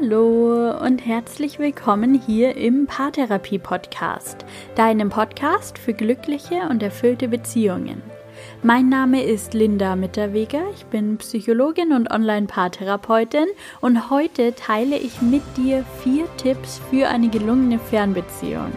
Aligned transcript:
Hallo 0.00 0.78
und 0.78 1.04
herzlich 1.04 1.58
willkommen 1.58 2.14
hier 2.14 2.56
im 2.56 2.86
Paartherapie 2.86 3.58
Podcast, 3.58 4.44
deinem 4.76 5.08
Podcast 5.08 5.76
für 5.76 5.92
glückliche 5.92 6.68
und 6.70 6.82
erfüllte 6.82 7.26
Beziehungen. 7.26 8.02
Mein 8.62 8.88
Name 8.88 9.24
ist 9.24 9.54
Linda 9.54 9.96
Mitterweger, 9.96 10.62
ich 10.72 10.84
bin 10.86 11.18
Psychologin 11.18 11.92
und 11.92 12.12
Online-Paartherapeutin 12.12 13.46
und 13.80 14.10
heute 14.10 14.54
teile 14.54 14.96
ich 14.96 15.20
mit 15.20 15.42
dir 15.56 15.84
vier 16.02 16.26
Tipps 16.36 16.80
für 16.90 17.08
eine 17.08 17.28
gelungene 17.28 17.80
Fernbeziehung. 17.80 18.72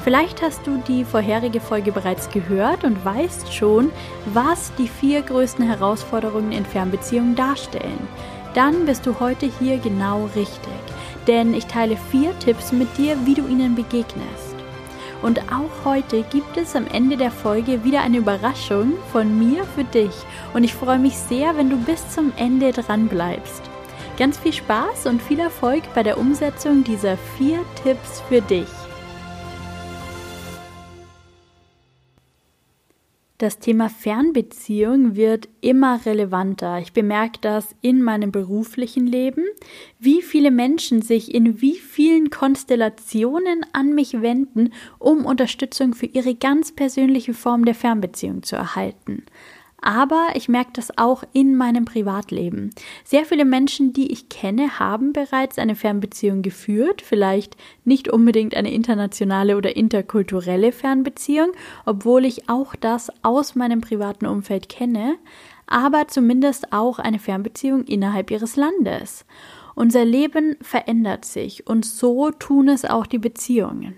Vielleicht 0.00 0.42
hast 0.42 0.66
du 0.66 0.76
die 0.86 1.04
vorherige 1.04 1.60
Folge 1.60 1.90
bereits 1.90 2.28
gehört 2.28 2.84
und 2.84 3.02
weißt 3.02 3.54
schon, 3.54 3.90
was 4.34 4.74
die 4.76 4.88
vier 4.88 5.22
größten 5.22 5.66
Herausforderungen 5.66 6.52
in 6.52 6.66
Fernbeziehungen 6.66 7.34
darstellen 7.34 8.08
dann 8.54 8.86
bist 8.86 9.04
du 9.06 9.20
heute 9.20 9.50
hier 9.58 9.78
genau 9.78 10.28
richtig. 10.34 10.72
Denn 11.26 11.54
ich 11.54 11.66
teile 11.66 11.96
vier 12.10 12.38
Tipps 12.38 12.72
mit 12.72 12.96
dir, 12.96 13.16
wie 13.24 13.34
du 13.34 13.46
ihnen 13.46 13.74
begegnest. 13.74 14.54
Und 15.22 15.40
auch 15.52 15.84
heute 15.86 16.22
gibt 16.24 16.56
es 16.56 16.76
am 16.76 16.86
Ende 16.86 17.16
der 17.16 17.30
Folge 17.30 17.82
wieder 17.82 18.02
eine 18.02 18.18
Überraschung 18.18 18.92
von 19.10 19.38
mir 19.38 19.64
für 19.64 19.84
dich. 19.84 20.12
Und 20.52 20.64
ich 20.64 20.74
freue 20.74 20.98
mich 20.98 21.16
sehr, 21.16 21.56
wenn 21.56 21.70
du 21.70 21.76
bis 21.78 22.10
zum 22.10 22.32
Ende 22.36 22.72
dran 22.72 23.08
bleibst. 23.08 23.62
Ganz 24.18 24.38
viel 24.38 24.52
Spaß 24.52 25.06
und 25.06 25.22
viel 25.22 25.40
Erfolg 25.40 25.82
bei 25.94 26.02
der 26.02 26.18
Umsetzung 26.18 26.84
dieser 26.84 27.16
vier 27.16 27.60
Tipps 27.82 28.22
für 28.28 28.42
dich. 28.42 28.68
Das 33.44 33.58
Thema 33.58 33.90
Fernbeziehung 33.90 35.16
wird 35.16 35.50
immer 35.60 36.06
relevanter. 36.06 36.78
Ich 36.78 36.94
bemerke 36.94 37.38
das 37.42 37.76
in 37.82 38.02
meinem 38.02 38.32
beruflichen 38.32 39.06
Leben, 39.06 39.44
wie 39.98 40.22
viele 40.22 40.50
Menschen 40.50 41.02
sich 41.02 41.34
in 41.34 41.60
wie 41.60 41.74
vielen 41.74 42.30
Konstellationen 42.30 43.66
an 43.74 43.94
mich 43.94 44.22
wenden, 44.22 44.72
um 44.98 45.26
Unterstützung 45.26 45.92
für 45.92 46.06
ihre 46.06 46.34
ganz 46.34 46.72
persönliche 46.72 47.34
Form 47.34 47.66
der 47.66 47.74
Fernbeziehung 47.74 48.44
zu 48.44 48.56
erhalten 48.56 49.26
aber 49.84 50.28
ich 50.34 50.48
merke 50.48 50.70
das 50.72 50.96
auch 50.96 51.24
in 51.34 51.56
meinem 51.56 51.84
Privatleben. 51.84 52.70
Sehr 53.04 53.26
viele 53.26 53.44
Menschen, 53.44 53.92
die 53.92 54.10
ich 54.10 54.30
kenne, 54.30 54.78
haben 54.78 55.12
bereits 55.12 55.58
eine 55.58 55.76
Fernbeziehung 55.76 56.40
geführt, 56.40 57.02
vielleicht 57.02 57.56
nicht 57.84 58.08
unbedingt 58.08 58.56
eine 58.56 58.72
internationale 58.72 59.58
oder 59.58 59.76
interkulturelle 59.76 60.72
Fernbeziehung, 60.72 61.52
obwohl 61.84 62.24
ich 62.24 62.48
auch 62.48 62.74
das 62.74 63.12
aus 63.22 63.54
meinem 63.54 63.82
privaten 63.82 64.24
Umfeld 64.24 64.70
kenne, 64.70 65.16
aber 65.66 66.08
zumindest 66.08 66.72
auch 66.72 66.98
eine 66.98 67.18
Fernbeziehung 67.18 67.84
innerhalb 67.84 68.30
ihres 68.30 68.56
Landes. 68.56 69.26
Unser 69.74 70.04
Leben 70.06 70.56
verändert 70.62 71.26
sich 71.26 71.66
und 71.66 71.84
so 71.84 72.30
tun 72.30 72.68
es 72.68 72.84
auch 72.86 73.06
die 73.06 73.18
Beziehungen. 73.18 73.96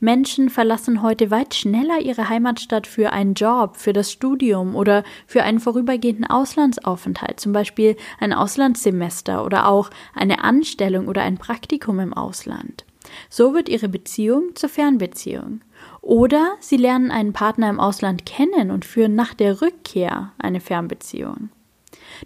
Menschen 0.00 0.50
verlassen 0.50 1.02
heute 1.02 1.30
weit 1.30 1.54
schneller 1.54 2.00
ihre 2.00 2.28
Heimatstadt 2.28 2.86
für 2.86 3.12
einen 3.12 3.34
Job, 3.34 3.76
für 3.76 3.92
das 3.92 4.12
Studium 4.12 4.74
oder 4.74 5.04
für 5.26 5.42
einen 5.42 5.60
vorübergehenden 5.60 6.26
Auslandsaufenthalt, 6.26 7.40
zum 7.40 7.52
Beispiel 7.52 7.96
ein 8.20 8.32
Auslandssemester 8.32 9.44
oder 9.44 9.68
auch 9.68 9.90
eine 10.14 10.44
Anstellung 10.44 11.08
oder 11.08 11.22
ein 11.22 11.38
Praktikum 11.38 12.00
im 12.00 12.14
Ausland. 12.14 12.84
So 13.30 13.54
wird 13.54 13.68
ihre 13.68 13.88
Beziehung 13.88 14.54
zur 14.54 14.68
Fernbeziehung. 14.68 15.62
Oder 16.00 16.54
sie 16.60 16.76
lernen 16.76 17.10
einen 17.10 17.32
Partner 17.32 17.70
im 17.70 17.80
Ausland 17.80 18.26
kennen 18.26 18.70
und 18.70 18.84
führen 18.84 19.14
nach 19.14 19.34
der 19.34 19.60
Rückkehr 19.60 20.32
eine 20.38 20.60
Fernbeziehung. 20.60 21.50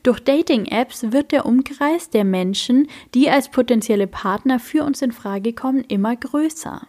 Durch 0.02 0.20
Dating-Apps 0.20 1.12
wird 1.12 1.32
der 1.32 1.46
Umkreis 1.46 2.10
der 2.10 2.24
Menschen, 2.24 2.88
die 3.14 3.30
als 3.30 3.50
potenzielle 3.50 4.06
Partner 4.06 4.58
für 4.58 4.84
uns 4.84 5.02
in 5.02 5.12
Frage 5.12 5.52
kommen, 5.52 5.84
immer 5.84 6.16
größer. 6.16 6.86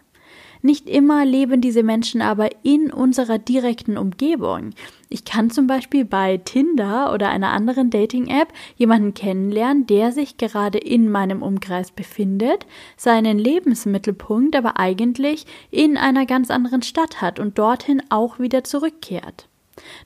Nicht 0.64 0.88
immer 0.88 1.26
leben 1.26 1.60
diese 1.60 1.82
Menschen 1.82 2.22
aber 2.22 2.48
in 2.62 2.90
unserer 2.90 3.36
direkten 3.36 3.98
Umgebung. 3.98 4.70
Ich 5.10 5.26
kann 5.26 5.50
zum 5.50 5.66
Beispiel 5.66 6.06
bei 6.06 6.38
Tinder 6.38 7.12
oder 7.12 7.28
einer 7.28 7.50
anderen 7.50 7.90
Dating-App 7.90 8.48
jemanden 8.76 9.12
kennenlernen, 9.12 9.86
der 9.86 10.10
sich 10.10 10.38
gerade 10.38 10.78
in 10.78 11.10
meinem 11.10 11.42
Umkreis 11.42 11.90
befindet, 11.90 12.64
seinen 12.96 13.38
Lebensmittelpunkt 13.38 14.56
aber 14.56 14.80
eigentlich 14.80 15.44
in 15.70 15.98
einer 15.98 16.24
ganz 16.24 16.50
anderen 16.50 16.80
Stadt 16.80 17.20
hat 17.20 17.38
und 17.38 17.58
dorthin 17.58 18.02
auch 18.08 18.38
wieder 18.38 18.64
zurückkehrt. 18.64 19.46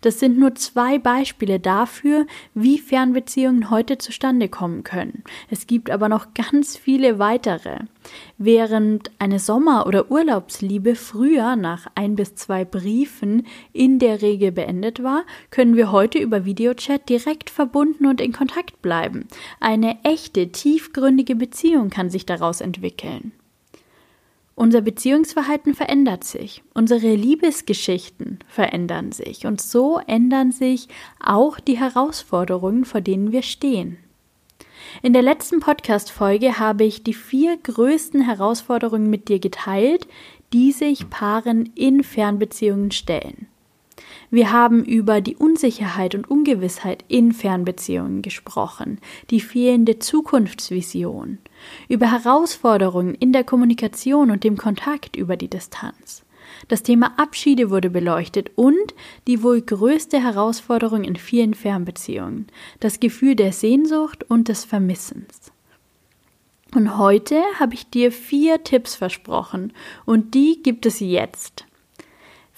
Das 0.00 0.20
sind 0.20 0.38
nur 0.38 0.54
zwei 0.54 0.98
Beispiele 0.98 1.60
dafür, 1.60 2.26
wie 2.54 2.78
Fernbeziehungen 2.78 3.70
heute 3.70 3.98
zustande 3.98 4.48
kommen 4.48 4.84
können. 4.84 5.24
Es 5.50 5.66
gibt 5.66 5.90
aber 5.90 6.08
noch 6.08 6.34
ganz 6.34 6.76
viele 6.76 7.18
weitere. 7.18 7.80
Während 8.38 9.10
eine 9.18 9.38
Sommer- 9.38 9.86
oder 9.86 10.10
Urlaubsliebe 10.10 10.94
früher 10.94 11.56
nach 11.56 11.86
ein 11.94 12.14
bis 12.14 12.34
zwei 12.34 12.64
Briefen 12.64 13.46
in 13.72 13.98
der 13.98 14.22
Regel 14.22 14.52
beendet 14.52 15.02
war, 15.02 15.24
können 15.50 15.76
wir 15.76 15.92
heute 15.92 16.18
über 16.18 16.44
Videochat 16.44 17.08
direkt 17.08 17.50
verbunden 17.50 18.06
und 18.06 18.20
in 18.20 18.32
Kontakt 18.32 18.80
bleiben. 18.82 19.26
Eine 19.60 19.98
echte, 20.04 20.50
tiefgründige 20.50 21.34
Beziehung 21.34 21.90
kann 21.90 22.10
sich 22.10 22.26
daraus 22.26 22.60
entwickeln. 22.60 23.32
Unser 24.58 24.80
Beziehungsverhalten 24.80 25.72
verändert 25.72 26.24
sich, 26.24 26.64
unsere 26.74 27.14
Liebesgeschichten 27.14 28.40
verändern 28.48 29.12
sich 29.12 29.46
und 29.46 29.60
so 29.60 30.00
ändern 30.04 30.50
sich 30.50 30.88
auch 31.24 31.60
die 31.60 31.78
Herausforderungen, 31.78 32.84
vor 32.84 33.00
denen 33.00 33.30
wir 33.30 33.42
stehen. 33.42 33.98
In 35.00 35.12
der 35.12 35.22
letzten 35.22 35.60
Podcast-Folge 35.60 36.58
habe 36.58 36.82
ich 36.82 37.04
die 37.04 37.14
vier 37.14 37.56
größten 37.56 38.22
Herausforderungen 38.22 39.08
mit 39.08 39.28
dir 39.28 39.38
geteilt, 39.38 40.08
die 40.52 40.72
sich 40.72 41.08
Paaren 41.08 41.70
in 41.76 42.02
Fernbeziehungen 42.02 42.90
stellen. 42.90 43.46
Wir 44.30 44.50
haben 44.50 44.84
über 44.84 45.20
die 45.20 45.36
Unsicherheit 45.36 46.16
und 46.16 46.28
Ungewissheit 46.28 47.04
in 47.06 47.32
Fernbeziehungen 47.32 48.22
gesprochen, 48.22 48.98
die 49.30 49.40
fehlende 49.40 50.00
Zukunftsvision, 50.00 51.38
über 51.88 52.10
Herausforderungen 52.10 53.14
in 53.14 53.32
der 53.32 53.44
Kommunikation 53.44 54.30
und 54.30 54.44
dem 54.44 54.56
Kontakt 54.56 55.16
über 55.16 55.36
die 55.36 55.48
Distanz. 55.48 56.24
Das 56.68 56.82
Thema 56.82 57.18
Abschiede 57.18 57.70
wurde 57.70 57.90
beleuchtet 57.90 58.50
und 58.56 58.94
die 59.26 59.42
wohl 59.42 59.62
größte 59.62 60.22
Herausforderung 60.22 61.04
in 61.04 61.16
vielen 61.16 61.54
Fernbeziehungen, 61.54 62.46
das 62.80 63.00
Gefühl 63.00 63.36
der 63.36 63.52
Sehnsucht 63.52 64.24
und 64.28 64.48
des 64.48 64.64
Vermissens. 64.64 65.52
Und 66.74 66.98
heute 66.98 67.42
habe 67.58 67.74
ich 67.74 67.88
dir 67.88 68.12
vier 68.12 68.62
Tipps 68.62 68.94
versprochen 68.94 69.72
und 70.04 70.34
die 70.34 70.62
gibt 70.62 70.84
es 70.84 71.00
jetzt. 71.00 71.64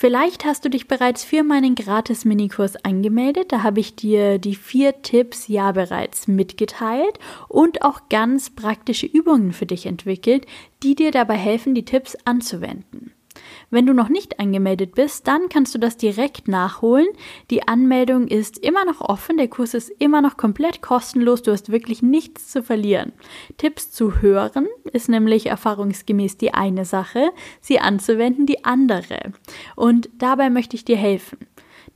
Vielleicht 0.00 0.46
hast 0.46 0.64
du 0.64 0.70
dich 0.70 0.88
bereits 0.88 1.24
für 1.24 1.42
meinen 1.42 1.74
gratis 1.74 2.24
Minikurs 2.24 2.82
angemeldet. 2.86 3.52
Da 3.52 3.62
habe 3.62 3.80
ich 3.80 3.96
dir 3.96 4.38
die 4.38 4.54
vier 4.54 5.02
Tipps 5.02 5.46
ja 5.46 5.72
bereits 5.72 6.26
mitgeteilt 6.26 7.18
und 7.48 7.82
auch 7.82 8.08
ganz 8.08 8.48
praktische 8.48 9.04
Übungen 9.04 9.52
für 9.52 9.66
dich 9.66 9.84
entwickelt, 9.84 10.46
die 10.82 10.94
dir 10.94 11.10
dabei 11.10 11.36
helfen, 11.36 11.74
die 11.74 11.84
Tipps 11.84 12.16
anzuwenden. 12.24 13.12
Wenn 13.70 13.86
du 13.86 13.94
noch 13.94 14.08
nicht 14.08 14.40
angemeldet 14.40 14.94
bist, 14.94 15.26
dann 15.28 15.48
kannst 15.48 15.74
du 15.74 15.78
das 15.78 15.96
direkt 15.96 16.48
nachholen. 16.48 17.06
Die 17.50 17.66
Anmeldung 17.66 18.28
ist 18.28 18.58
immer 18.58 18.84
noch 18.84 19.00
offen, 19.00 19.36
der 19.36 19.48
Kurs 19.48 19.74
ist 19.74 19.90
immer 19.98 20.20
noch 20.22 20.36
komplett 20.36 20.82
kostenlos, 20.82 21.42
du 21.42 21.52
hast 21.52 21.70
wirklich 21.70 22.02
nichts 22.02 22.48
zu 22.48 22.62
verlieren. 22.62 23.12
Tipps 23.58 23.90
zu 23.90 24.20
hören 24.20 24.68
ist 24.92 25.08
nämlich 25.08 25.46
erfahrungsgemäß 25.46 26.36
die 26.36 26.54
eine 26.54 26.84
Sache, 26.84 27.30
sie 27.60 27.80
anzuwenden 27.80 28.46
die 28.46 28.64
andere. 28.64 29.32
Und 29.76 30.08
dabei 30.18 30.50
möchte 30.50 30.76
ich 30.76 30.84
dir 30.84 30.96
helfen. 30.96 31.38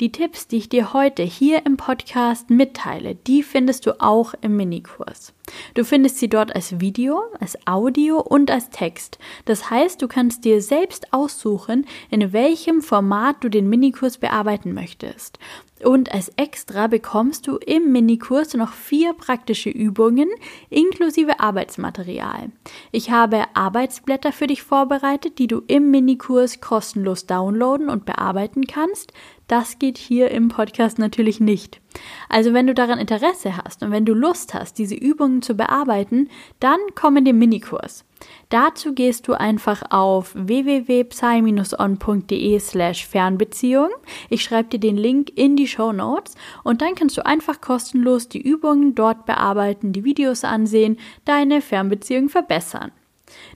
Die 0.00 0.10
Tipps, 0.10 0.48
die 0.48 0.56
ich 0.56 0.68
dir 0.68 0.92
heute 0.92 1.22
hier 1.22 1.64
im 1.66 1.76
Podcast 1.76 2.50
mitteile, 2.50 3.14
die 3.14 3.44
findest 3.44 3.86
du 3.86 4.00
auch 4.00 4.34
im 4.40 4.56
Minikurs. 4.56 5.32
Du 5.74 5.84
findest 5.84 6.18
sie 6.18 6.28
dort 6.28 6.52
als 6.52 6.80
Video, 6.80 7.22
als 7.38 7.56
Audio 7.66 8.20
und 8.20 8.50
als 8.50 8.70
Text. 8.70 9.18
Das 9.44 9.70
heißt, 9.70 10.02
du 10.02 10.08
kannst 10.08 10.44
dir 10.44 10.60
selbst 10.62 11.12
aussuchen, 11.12 11.86
in 12.10 12.32
welchem 12.32 12.82
Format 12.82 13.36
du 13.40 13.48
den 13.48 13.68
Minikurs 13.68 14.18
bearbeiten 14.18 14.74
möchtest. 14.74 15.38
Und 15.82 16.14
als 16.14 16.30
Extra 16.36 16.86
bekommst 16.86 17.46
du 17.46 17.56
im 17.56 17.92
Minikurs 17.92 18.54
noch 18.54 18.72
vier 18.72 19.12
praktische 19.12 19.68
Übungen 19.68 20.28
inklusive 20.70 21.40
Arbeitsmaterial. 21.40 22.50
Ich 22.90 23.10
habe 23.10 23.44
Arbeitsblätter 23.54 24.32
für 24.32 24.46
dich 24.46 24.62
vorbereitet, 24.62 25.38
die 25.38 25.46
du 25.46 25.62
im 25.66 25.90
Minikurs 25.90 26.60
kostenlos 26.60 27.26
downloaden 27.26 27.90
und 27.90 28.06
bearbeiten 28.06 28.66
kannst. 28.66 29.12
Das 29.46 29.78
geht 29.78 29.98
hier 29.98 30.30
im 30.30 30.48
Podcast 30.48 30.98
natürlich 30.98 31.38
nicht. 31.38 31.82
Also 32.28 32.52
wenn 32.54 32.66
du 32.66 32.74
daran 32.74 32.98
Interesse 32.98 33.58
hast 33.58 33.82
und 33.82 33.90
wenn 33.90 34.06
du 34.06 34.14
Lust 34.14 34.54
hast, 34.54 34.78
diese 34.78 34.94
Übungen 34.94 35.42
zu 35.42 35.52
bearbeiten, 35.54 36.30
dann 36.60 36.78
komm 36.94 37.18
in 37.18 37.26
den 37.26 37.38
Minikurs. 37.38 38.06
Dazu 38.48 38.94
gehst 38.94 39.28
du 39.28 39.34
einfach 39.34 39.82
auf 39.90 40.32
www.psy-on.de 40.34 42.58
slash 42.58 43.06
Fernbeziehung. 43.06 43.90
Ich 44.30 44.42
schreibe 44.42 44.70
dir 44.70 44.80
den 44.80 44.96
Link 44.96 45.30
in 45.36 45.56
die 45.56 45.68
Show 45.68 45.92
Notes 45.92 46.36
und 46.62 46.80
dann 46.80 46.94
kannst 46.94 47.18
du 47.18 47.26
einfach 47.26 47.60
kostenlos 47.60 48.28
die 48.28 48.40
Übungen 48.40 48.94
dort 48.94 49.26
bearbeiten, 49.26 49.92
die 49.92 50.04
Videos 50.04 50.44
ansehen, 50.44 50.96
deine 51.26 51.60
Fernbeziehung 51.60 52.30
verbessern. 52.30 52.92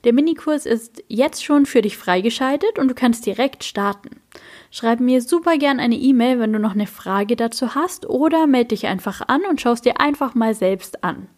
Der 0.05 0.13
Minikurs 0.13 0.67
ist 0.67 1.03
jetzt 1.09 1.45
schon 1.45 1.67
für 1.67 1.83
dich 1.83 1.97
freigeschaltet 1.97 2.79
und 2.79 2.89
du 2.89 2.95
kannst 2.95 3.27
direkt 3.27 3.65
starten. 3.65 4.21
Schreib 4.71 5.01
mir 5.01 5.23
super 5.23 5.57
gern 5.57 5.81
eine 5.81 5.97
E-Mail, 5.97 6.39
wenn 6.39 6.53
du 6.53 6.59
noch 6.59 6.75
eine 6.75 6.87
Frage 6.87 7.37
dazu 7.37 7.75
hast 7.75 8.07
oder 8.09 8.47
melde 8.47 8.69
dich 8.69 8.87
einfach 8.87 9.23
an 9.27 9.43
und 9.49 9.61
schaust 9.61 9.85
dir 9.85 10.01
einfach 10.01 10.35
mal 10.35 10.55
selbst 10.55 11.03
an. 11.05 11.29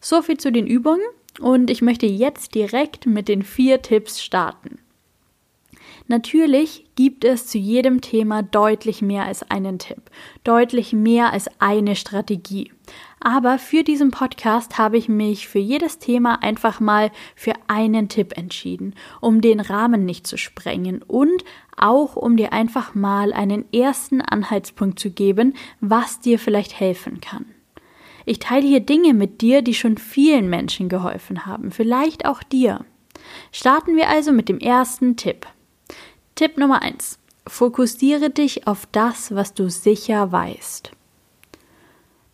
So 0.00 0.22
viel 0.22 0.38
zu 0.38 0.50
den 0.50 0.66
Übungen 0.66 1.04
und 1.40 1.70
ich 1.70 1.82
möchte 1.82 2.06
jetzt 2.06 2.54
direkt 2.54 3.06
mit 3.06 3.28
den 3.28 3.42
vier 3.42 3.82
Tipps 3.82 4.22
starten. 4.22 4.78
Natürlich 6.08 6.86
gibt 6.94 7.24
es 7.24 7.46
zu 7.46 7.58
jedem 7.58 8.00
Thema 8.00 8.42
deutlich 8.42 9.02
mehr 9.02 9.24
als 9.24 9.42
einen 9.50 9.78
Tipp, 9.78 10.02
deutlich 10.44 10.92
mehr 10.92 11.32
als 11.32 11.48
eine 11.58 11.96
Strategie. 11.96 12.70
Aber 13.20 13.58
für 13.58 13.82
diesen 13.82 14.10
Podcast 14.10 14.78
habe 14.78 14.98
ich 14.98 15.08
mich 15.08 15.48
für 15.48 15.58
jedes 15.58 15.98
Thema 15.98 16.42
einfach 16.42 16.80
mal 16.80 17.10
für 17.34 17.54
einen 17.66 18.08
Tipp 18.08 18.36
entschieden, 18.36 18.94
um 19.20 19.40
den 19.40 19.60
Rahmen 19.60 20.04
nicht 20.04 20.26
zu 20.26 20.36
sprengen 20.36 21.02
und 21.02 21.44
auch 21.76 22.16
um 22.16 22.36
dir 22.36 22.52
einfach 22.52 22.94
mal 22.94 23.32
einen 23.32 23.72
ersten 23.72 24.20
Anhaltspunkt 24.20 24.98
zu 24.98 25.10
geben, 25.10 25.54
was 25.80 26.20
dir 26.20 26.38
vielleicht 26.38 26.78
helfen 26.78 27.20
kann. 27.20 27.46
Ich 28.26 28.38
teile 28.38 28.66
hier 28.66 28.80
Dinge 28.80 29.14
mit 29.14 29.40
dir, 29.40 29.62
die 29.62 29.74
schon 29.74 29.98
vielen 29.98 30.50
Menschen 30.50 30.88
geholfen 30.88 31.46
haben, 31.46 31.70
vielleicht 31.70 32.26
auch 32.26 32.42
dir. 32.42 32.84
Starten 33.52 33.96
wir 33.96 34.08
also 34.08 34.32
mit 34.32 34.48
dem 34.48 34.58
ersten 34.58 35.16
Tipp. 35.16 35.46
Tipp 36.34 36.58
Nummer 36.58 36.82
eins: 36.82 37.18
Fokussiere 37.46 38.30
dich 38.30 38.66
auf 38.66 38.86
das, 38.92 39.34
was 39.34 39.54
du 39.54 39.70
sicher 39.70 40.32
weißt. 40.32 40.95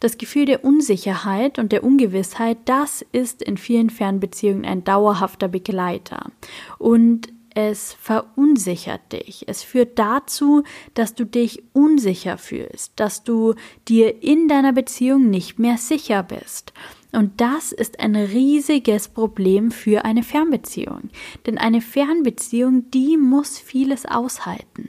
Das 0.02 0.18
Gefühl 0.18 0.46
der 0.46 0.64
Unsicherheit 0.64 1.60
und 1.60 1.70
der 1.70 1.84
Ungewissheit, 1.84 2.58
das 2.64 3.06
ist 3.12 3.40
in 3.40 3.56
vielen 3.56 3.88
Fernbeziehungen 3.88 4.64
ein 4.64 4.82
dauerhafter 4.82 5.46
Begleiter. 5.46 6.32
Und 6.78 7.32
es 7.54 7.92
verunsichert 7.92 9.12
dich. 9.12 9.44
Es 9.46 9.62
führt 9.62 10.00
dazu, 10.00 10.64
dass 10.94 11.14
du 11.14 11.24
dich 11.24 11.62
unsicher 11.72 12.36
fühlst, 12.36 12.94
dass 12.96 13.22
du 13.22 13.54
dir 13.86 14.24
in 14.24 14.48
deiner 14.48 14.72
Beziehung 14.72 15.30
nicht 15.30 15.60
mehr 15.60 15.78
sicher 15.78 16.24
bist. 16.24 16.72
Und 17.12 17.40
das 17.40 17.70
ist 17.70 18.00
ein 18.00 18.16
riesiges 18.16 19.06
Problem 19.06 19.70
für 19.70 20.04
eine 20.04 20.24
Fernbeziehung. 20.24 21.10
Denn 21.46 21.58
eine 21.58 21.80
Fernbeziehung, 21.80 22.90
die 22.90 23.16
muss 23.16 23.56
vieles 23.56 24.04
aushalten. 24.04 24.88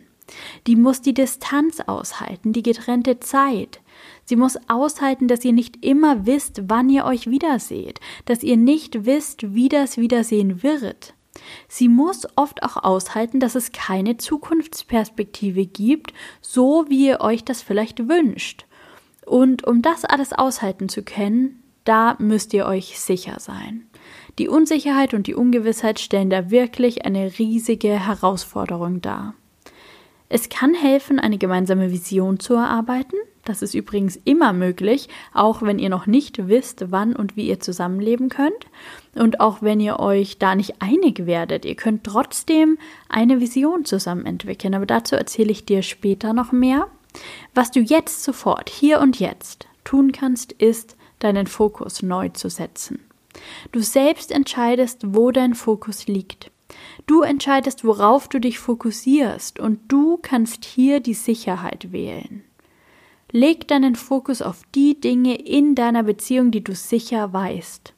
Die 0.66 0.76
muss 0.76 1.04
die 1.04 1.14
Distanz 1.14 1.82
aushalten, 1.82 2.52
die 2.52 2.64
getrennte 2.64 3.20
Zeit. 3.20 3.80
Sie 4.26 4.36
muss 4.36 4.58
aushalten, 4.68 5.28
dass 5.28 5.44
ihr 5.44 5.54
nicht 5.54 5.84
immer 5.86 6.26
wisst, 6.26 6.64
wann 6.68 6.90
ihr 6.90 7.06
euch 7.06 7.30
wiederseht, 7.30 8.00
dass 8.26 8.44
ihr 8.44 8.58
nicht 8.58 9.06
wisst, 9.06 9.54
wie 9.54 9.70
das 9.70 9.98
Wiedersehen 9.98 10.64
wird. 10.64 11.14
Sie 11.68 11.90
muss 11.90 12.28
oft 12.36 12.64
auch 12.64 12.78
aushalten, 12.84 13.40
dass 13.40 13.56
es 13.56 13.72
keine 13.72 14.18
Zukunftsperspektive 14.18 15.66
gibt, 15.66 16.14
so 16.42 16.86
wie 16.90 17.08
ihr 17.08 17.22
euch 17.22 17.44
das 17.44 17.62
vielleicht 17.62 18.08
wünscht. 18.08 18.66
Und 19.26 19.66
um 19.66 19.82
das 19.82 20.06
alles 20.06 20.34
aushalten 20.34 20.90
zu 20.90 21.04
können, 21.04 21.64
da 21.86 22.16
müsst 22.20 22.54
ihr 22.54 22.66
euch 22.66 23.00
sicher 23.00 23.40
sein. 23.40 23.88
Die 24.40 24.48
Unsicherheit 24.48 25.14
und 25.14 25.28
die 25.28 25.36
Ungewissheit 25.36 26.00
stellen 26.00 26.30
da 26.30 26.50
wirklich 26.50 27.06
eine 27.06 27.38
riesige 27.38 28.00
Herausforderung 28.00 29.02
dar. 29.02 29.36
Es 30.30 30.50
kann 30.50 30.74
helfen, 30.74 31.20
eine 31.20 31.38
gemeinsame 31.38 31.92
Vision 31.92 32.40
zu 32.40 32.56
erarbeiten, 32.56 33.18
das 33.46 33.62
ist 33.62 33.74
übrigens 33.74 34.18
immer 34.24 34.54
möglich, 34.54 35.10
auch 35.34 35.62
wenn 35.62 35.80
ihr 35.80 35.90
noch 35.90 36.08
nicht 36.08 36.48
wisst, 36.48 36.92
wann 36.92 37.16
und 37.16 37.36
wie 37.36 37.48
ihr 37.48 37.60
zusammenleben 37.60 38.30
könnt. 38.30 38.68
Und 39.16 39.40
auch 39.42 39.62
wenn 39.62 39.80
ihr 39.80 40.00
euch 40.00 40.38
da 40.38 40.56
nicht 40.56 40.82
einig 40.82 41.26
werdet, 41.26 41.66
ihr 41.66 41.76
könnt 41.76 42.06
trotzdem 42.06 42.78
eine 43.10 43.42
Vision 43.42 43.84
zusammen 43.86 44.26
entwickeln. 44.26 44.74
Aber 44.74 44.86
dazu 44.86 45.16
erzähle 45.16 45.52
ich 45.52 45.66
dir 45.66 45.82
später 45.82 46.34
noch 46.34 46.52
mehr. 46.52 46.88
Was 47.54 47.72
du 47.72 47.82
jetzt 47.82 48.24
sofort, 48.24 48.70
hier 48.70 49.00
und 49.02 49.20
jetzt 49.20 49.68
tun 49.84 50.12
kannst, 50.12 50.54
ist, 50.54 50.96
deinen 51.20 51.48
Fokus 51.48 52.02
neu 52.02 52.30
zu 52.30 52.50
setzen. 52.50 53.00
Du 53.72 53.82
selbst 53.82 54.32
entscheidest, 54.32 55.02
wo 55.06 55.32
dein 55.32 55.54
Fokus 55.54 56.08
liegt. 56.08 56.52
Du 57.06 57.22
entscheidest, 57.22 57.86
worauf 57.86 58.28
du 58.28 58.40
dich 58.40 58.60
fokussierst 58.60 59.60
und 59.60 59.80
du 59.90 60.18
kannst 60.22 60.66
hier 60.66 61.00
die 61.00 61.14
Sicherheit 61.14 61.92
wählen. 61.92 62.44
Leg 63.36 63.68
deinen 63.68 63.96
Fokus 63.96 64.44
auf 64.44 64.62
die 64.76 65.02
Dinge 65.02 65.34
in 65.34 65.74
deiner 65.74 66.04
Beziehung, 66.04 66.52
die 66.52 66.64
du 66.64 66.76
sicher 66.76 67.34
weißt. 67.34 67.92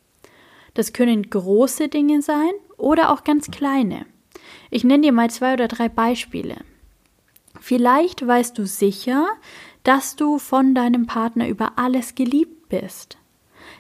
Das 0.75 0.93
können 0.93 1.29
große 1.29 1.89
Dinge 1.89 2.21
sein 2.21 2.51
oder 2.77 3.11
auch 3.11 3.25
ganz 3.25 3.51
kleine. 3.51 4.05
Ich 4.71 4.85
nenne 4.85 5.03
dir 5.03 5.11
mal 5.11 5.29
zwei 5.29 5.53
oder 5.53 5.67
drei 5.67 5.89
Beispiele. 5.89 6.55
Vielleicht 7.59 8.25
weißt 8.25 8.57
du 8.57 8.65
sicher, 8.65 9.27
dass 9.83 10.15
du 10.15 10.39
von 10.39 10.73
deinem 10.73 11.05
Partner 11.05 11.49
über 11.49 11.73
alles 11.75 12.15
geliebt 12.15 12.69
bist, 12.69 13.17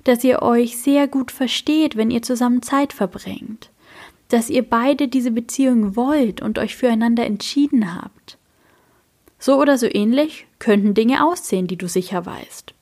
dass 0.03 0.25
ihr 0.25 0.41
euch 0.41 0.77
sehr 0.77 1.07
gut 1.07 1.31
versteht, 1.31 1.95
wenn 1.95 2.11
ihr 2.11 2.21
zusammen 2.21 2.63
Zeit 2.63 2.91
verbringt, 2.91 3.71
dass 4.27 4.49
ihr 4.49 4.69
beide 4.69 5.07
diese 5.07 5.31
Beziehung 5.31 5.95
wollt 5.95 6.41
und 6.41 6.59
euch 6.59 6.75
füreinander 6.75 7.25
entschieden 7.25 7.95
habt. 7.95 8.37
So 9.45 9.61
oder 9.61 9.77
so 9.77 9.85
ähnlich 9.85 10.47
könnten 10.57 10.95
Dinge 10.95 11.23
aussehen, 11.23 11.67
die 11.67 11.77
du 11.77 11.87
sicher 11.87 12.25
weißt. 12.25 12.73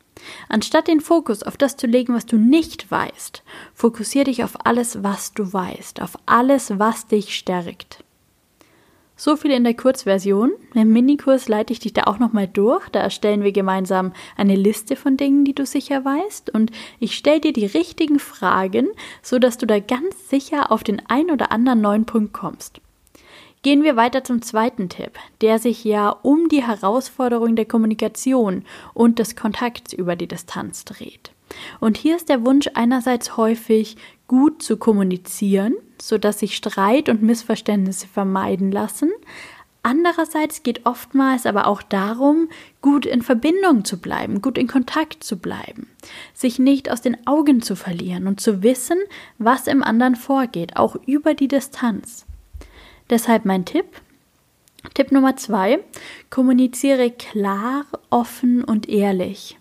Anstatt 0.48 0.88
den 0.88 1.02
Fokus 1.02 1.44
auf 1.44 1.58
das 1.58 1.76
zu 1.76 1.88
legen, 1.88 2.14
was 2.14 2.26
du 2.26 2.38
nicht 2.38 2.90
weißt, 2.90 3.44
fokussiere 3.74 4.24
dich 4.24 4.46
auf 4.46 4.66
alles, 4.66 5.04
was 5.04 5.34
du 5.34 5.52
weißt, 5.52 6.02
auf 6.02 6.18
alles, 6.26 6.80
was 6.80 7.06
dich 7.06 7.36
stärkt. 7.36 8.02
So 9.18 9.36
viel 9.36 9.52
in 9.52 9.66
der 9.66 9.74
Kurzversion. 9.74 10.54
Im 10.74 10.94
Minikurs 10.94 11.50
leite 11.50 11.74
ich 11.74 11.80
dich 11.80 11.92
da 11.92 12.04
auch 12.04 12.20
nochmal 12.20 12.48
durch. 12.48 12.88
Da 12.88 13.02
erstellen 13.02 13.44
wir 13.44 13.52
gemeinsam 13.52 14.14
eine 14.38 14.56
Liste 14.56 14.96
von 14.96 15.18
Dingen, 15.18 15.44
die 15.44 15.54
du 15.54 15.66
sicher 15.66 16.06
weißt. 16.06 16.50
Und 16.52 16.72
ich 16.98 17.18
stelle 17.18 17.42
dir 17.42 17.52
die 17.52 17.66
richtigen 17.66 18.20
Fragen, 18.20 18.88
sodass 19.22 19.58
du 19.58 19.68
da 19.68 19.80
ganz 19.82 20.30
sicher 20.30 20.72
auf 20.72 20.86
den 20.86 21.02
ein 21.10 21.30
oder 21.30 21.52
anderen 21.52 21.82
neuen 21.82 22.06
Punkt 22.06 22.32
kommst. 22.32 22.80
Gehen 23.64 23.82
wir 23.82 23.96
weiter 23.96 24.26
zum 24.26 24.42
zweiten 24.42 24.90
Tipp, 24.90 25.14
der 25.40 25.58
sich 25.58 25.86
ja 25.86 26.10
um 26.10 26.50
die 26.50 26.64
Herausforderung 26.64 27.56
der 27.56 27.64
Kommunikation 27.64 28.66
und 28.94 29.20
des 29.20 29.38
Kontakts 29.38 29.94
über 29.94 30.18
die 30.18 30.28
Distanz 30.28 30.84
dreht. 30.84 31.32
Und 31.80 31.96
hier 31.96 32.18
ist 32.18 32.28
der 32.28 32.46
Wunsch 32.46 32.70
einerseits 32.74 33.38
häufig 33.38 33.96
gut 34.28 34.62
zu 34.62 34.76
kommunizieren, 34.76 35.76
sodass 36.02 36.40
sich 36.40 36.58
Streit 36.58 37.08
und 37.08 37.24
Missverständnisse 37.24 38.08
vermeiden 38.08 38.70
lassen. 38.70 39.12
Andererseits 39.82 40.64
geht 40.64 40.86
oftmals 40.86 41.46
aber 41.46 41.68
auch 41.68 41.82
darum, 41.82 42.50
gut 42.82 43.06
in 43.06 43.22
Verbindung 43.22 43.86
zu 43.86 43.98
bleiben, 43.98 44.42
gut 44.42 44.58
in 44.58 44.68
Kontakt 44.68 45.24
zu 45.24 45.38
bleiben, 45.38 45.88
sich 46.34 46.60
nicht 46.60 46.92
aus 46.92 47.02
den 47.02 47.26
Augen 47.28 47.62
zu 47.62 47.78
verlieren 47.78 48.28
und 48.28 48.42
zu 48.42 48.62
wissen, 48.62 48.98
was 49.38 49.68
im 49.68 49.84
anderen 49.84 50.18
vorgeht, 50.18 50.76
auch 50.76 50.98
über 51.06 51.34
die 51.34 51.48
Distanz. 51.48 52.26
Deshalb 53.10 53.46
mein 53.46 53.66
Tipp. 53.66 53.86
Tipp 54.94 55.12
Nummer 55.12 55.38
zwei, 55.38 55.80
kommuniziere 56.30 57.10
klar, 57.10 57.86
offen 58.10 58.64
und 58.64 58.90
ehrlich. 58.90 59.58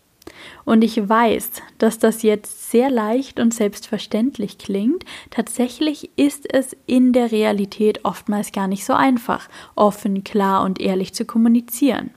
Und 0.64 0.82
ich 0.82 1.08
weiß, 1.08 1.50
dass 1.78 1.98
das 1.98 2.22
jetzt 2.22 2.70
sehr 2.70 2.90
leicht 2.90 3.40
und 3.40 3.52
selbstverständlich 3.52 4.58
klingt. 4.58 5.04
Tatsächlich 5.30 6.10
ist 6.16 6.52
es 6.52 6.76
in 6.86 7.12
der 7.12 7.32
Realität 7.32 8.04
oftmals 8.04 8.52
gar 8.52 8.68
nicht 8.68 8.84
so 8.84 8.92
einfach, 8.92 9.48
offen, 9.74 10.24
klar 10.24 10.64
und 10.64 10.80
ehrlich 10.80 11.14
zu 11.14 11.24
kommunizieren. 11.24 12.10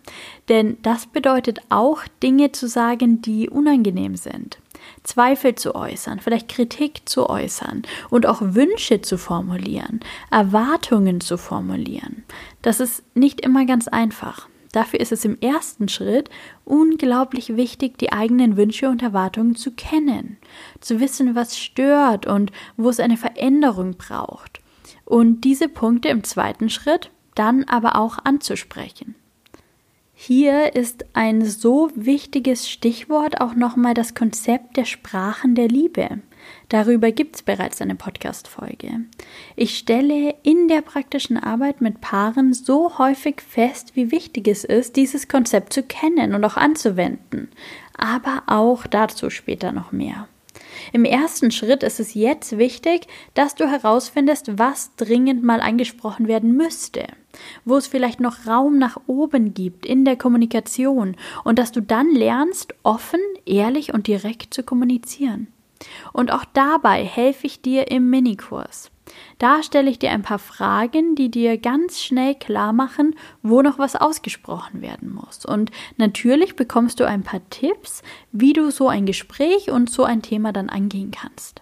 Denn 0.50 0.78
das 0.82 1.08
bedeutet 1.08 1.60
auch, 1.70 2.02
Dinge 2.22 2.52
zu 2.52 2.68
sagen, 2.68 3.22
die 3.22 3.50
unangenehm 3.50 4.16
sind. 4.16 4.60
Zweifel 5.06 5.56
zu 5.56 5.76
äußern, 5.76 6.20
vielleicht 6.20 6.50
Kritik 6.50 7.08
zu 7.08 7.30
äußern 7.30 7.84
und 8.10 8.26
auch 8.26 8.42
Wünsche 8.42 9.02
zu 9.02 9.18
formulieren, 9.18 10.02
Erwartungen 10.32 11.22
zu 11.22 11.38
formulieren. 11.38 12.24
Das 12.62 12.80
ist 12.80 13.04
nicht 13.16 13.42
immer 13.42 13.66
ganz 13.66 13.88
einfach. 13.88 14.48
Dafür 14.76 15.00
ist 15.00 15.14
es 15.14 15.24
im 15.24 15.40
ersten 15.40 15.88
Schritt 15.88 16.30
unglaublich 16.66 17.56
wichtig, 17.56 17.98
die 17.98 18.12
eigenen 18.12 18.58
Wünsche 18.58 18.90
und 18.90 19.02
Erwartungen 19.02 19.56
zu 19.56 19.72
kennen, 19.72 20.36
zu 20.82 21.00
wissen, 21.00 21.34
was 21.34 21.58
stört 21.58 22.28
und 22.28 22.52
wo 22.76 22.90
es 22.90 23.00
eine 23.00 23.16
Veränderung 23.16 23.96
braucht. 23.96 24.60
Und 25.06 25.42
diese 25.42 25.70
Punkte 25.70 26.10
im 26.10 26.26
zweiten 26.26 26.70
Schritt 26.70 27.10
dann 27.36 27.64
aber 27.66 27.96
auch 27.96 28.18
anzusprechen. 28.26 29.16
Hier 30.18 30.76
ist 30.76 31.06
ein 31.12 31.44
so 31.44 31.92
wichtiges 31.94 32.70
Stichwort 32.70 33.42
auch 33.42 33.54
nochmal 33.54 33.94
das 33.94 34.16
Konzept 34.16 34.78
der 34.78 34.86
Sprachen 34.86 35.56
der 35.56 35.68
Liebe. 35.68 36.22
Darüber 36.70 37.12
gibt 37.12 37.36
es 37.36 37.44
bereits 37.44 37.82
eine 37.82 37.96
Podcast-Folge. 37.96 39.02
Ich 39.58 39.78
stelle 39.78 40.34
in 40.42 40.70
der 40.70 40.82
praktischen 40.82 41.38
Arbeit 41.38 41.82
mit 41.82 42.00
Paaren 42.00 42.54
so 42.54 42.98
häufig 42.98 43.42
fest, 43.42 43.98
wie 43.98 44.10
wichtig 44.10 44.48
es 44.48 44.64
ist, 44.64 44.96
dieses 44.96 45.28
Konzept 45.28 45.74
zu 45.74 45.84
kennen 45.84 46.34
und 46.34 46.46
auch 46.46 46.56
anzuwenden. 46.56 47.50
Aber 47.98 48.44
auch 48.48 48.88
dazu 48.88 49.30
später 49.30 49.74
noch 49.74 49.92
mehr. 49.92 50.30
Im 50.94 51.06
ersten 51.06 51.52
Schritt 51.52 51.84
ist 51.84 52.00
es 52.00 52.14
jetzt 52.14 52.58
wichtig, 52.58 53.08
dass 53.34 53.56
du 53.56 53.70
herausfindest, 53.70 54.58
was 54.58 54.96
dringend 54.96 55.44
mal 55.44 55.62
angesprochen 55.62 56.28
werden 56.28 56.56
müsste, 56.56 57.06
wo 57.64 57.78
es 57.78 57.88
vielleicht 57.88 58.20
noch 58.20 58.48
Raum 58.48 58.78
nach 58.78 58.98
oben 59.08 59.54
gibt 59.54 59.86
in 59.86 60.06
der 60.06 60.16
Kommunikation 60.16 61.16
und 61.44 61.60
dass 61.60 61.72
du 61.72 61.82
dann 61.82 62.12
lernst, 62.12 62.74
offen, 62.84 63.20
ehrlich 63.46 63.94
und 63.94 64.08
direkt 64.08 64.54
zu 64.54 64.64
kommunizieren. 64.64 65.48
Und 66.14 66.32
auch 66.32 66.46
dabei 66.54 67.04
helfe 67.04 67.48
ich 67.48 67.62
dir 67.62 67.92
im 67.92 68.10
Minikurs. 68.10 68.92
Da 69.38 69.62
stelle 69.64 69.90
ich 69.90 70.00
dir 70.00 70.12
ein 70.12 70.22
paar 70.22 70.40
Fragen, 70.40 71.16
die 71.16 71.30
dir 71.30 71.58
ganz 71.58 72.02
schnell 72.02 72.36
klar 72.36 72.74
machen, 72.74 73.16
wo 73.44 73.62
noch 73.62 73.78
was 73.78 73.96
ausgesprochen 73.96 74.82
werden 74.82 75.14
muss. 75.14 75.46
Und 75.46 75.72
natürlich 75.98 76.56
bekommst 76.56 77.00
du 77.00 77.08
ein 77.08 77.24
paar 77.24 77.42
Tipps, 77.50 78.02
wie 78.32 78.54
du 78.54 78.72
so 78.72 78.88
ein 78.88 79.06
Gespräch 79.06 79.70
und 79.70 79.90
so 79.90 80.04
ein 80.04 80.22
Thema 80.22 80.52
dann 80.52 80.70
angehen 80.70 81.12
kannst. 81.12 81.62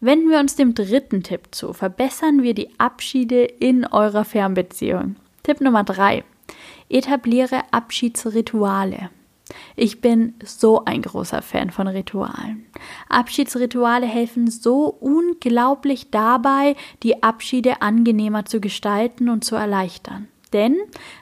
Wenden 0.00 0.28
wir 0.28 0.38
uns 0.38 0.56
dem 0.56 0.74
dritten 0.74 1.22
Tipp 1.22 1.48
zu. 1.52 1.72
Verbessern 1.72 2.42
wir 2.42 2.52
die 2.52 2.68
Abschiede 2.78 3.44
in 3.44 3.86
eurer 3.86 4.24
Fernbeziehung. 4.24 5.16
Tipp 5.42 5.60
Nummer 5.60 5.84
drei. 5.84 6.24
Etabliere 6.90 7.62
Abschiedsrituale. 7.70 9.08
Ich 9.76 10.00
bin 10.00 10.34
so 10.42 10.84
ein 10.84 11.02
großer 11.02 11.42
Fan 11.42 11.70
von 11.70 11.86
Ritualen. 11.86 12.66
Abschiedsrituale 13.08 14.06
helfen 14.06 14.50
so 14.50 14.86
unglaublich 14.86 16.10
dabei, 16.10 16.76
die 17.02 17.22
Abschiede 17.22 17.82
angenehmer 17.82 18.46
zu 18.46 18.60
gestalten 18.60 19.28
und 19.28 19.44
zu 19.44 19.56
erleichtern. 19.56 20.28
Denn 20.52 20.76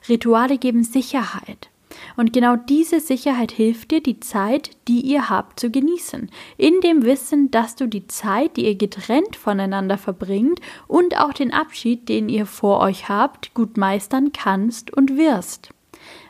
Rituale 0.08 0.58
geben 0.58 0.84
Sicherheit. 0.84 1.68
Und 2.16 2.32
genau 2.32 2.56
diese 2.56 3.00
Sicherheit 3.00 3.52
hilft 3.52 3.90
dir, 3.90 4.02
die 4.02 4.20
Zeit, 4.20 4.70
die 4.88 5.00
ihr 5.00 5.28
habt, 5.28 5.60
zu 5.60 5.70
genießen. 5.70 6.30
In 6.56 6.80
dem 6.80 7.04
Wissen, 7.04 7.50
dass 7.50 7.76
du 7.76 7.86
die 7.86 8.06
Zeit, 8.06 8.56
die 8.56 8.64
ihr 8.64 8.76
getrennt 8.76 9.36
voneinander 9.36 9.98
verbringt 9.98 10.60
und 10.88 11.18
auch 11.18 11.32
den 11.34 11.52
Abschied, 11.52 12.08
den 12.08 12.28
ihr 12.28 12.46
vor 12.46 12.80
euch 12.80 13.08
habt, 13.08 13.52
gut 13.52 13.76
meistern 13.76 14.32
kannst 14.32 14.92
und 14.92 15.16
wirst 15.16 15.70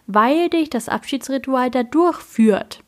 weil 0.07 0.49
dich 0.49 0.71
das 0.71 0.89
Abschiedsritual 0.89 1.71
dadurch 1.71 2.19
führt, 2.19 2.83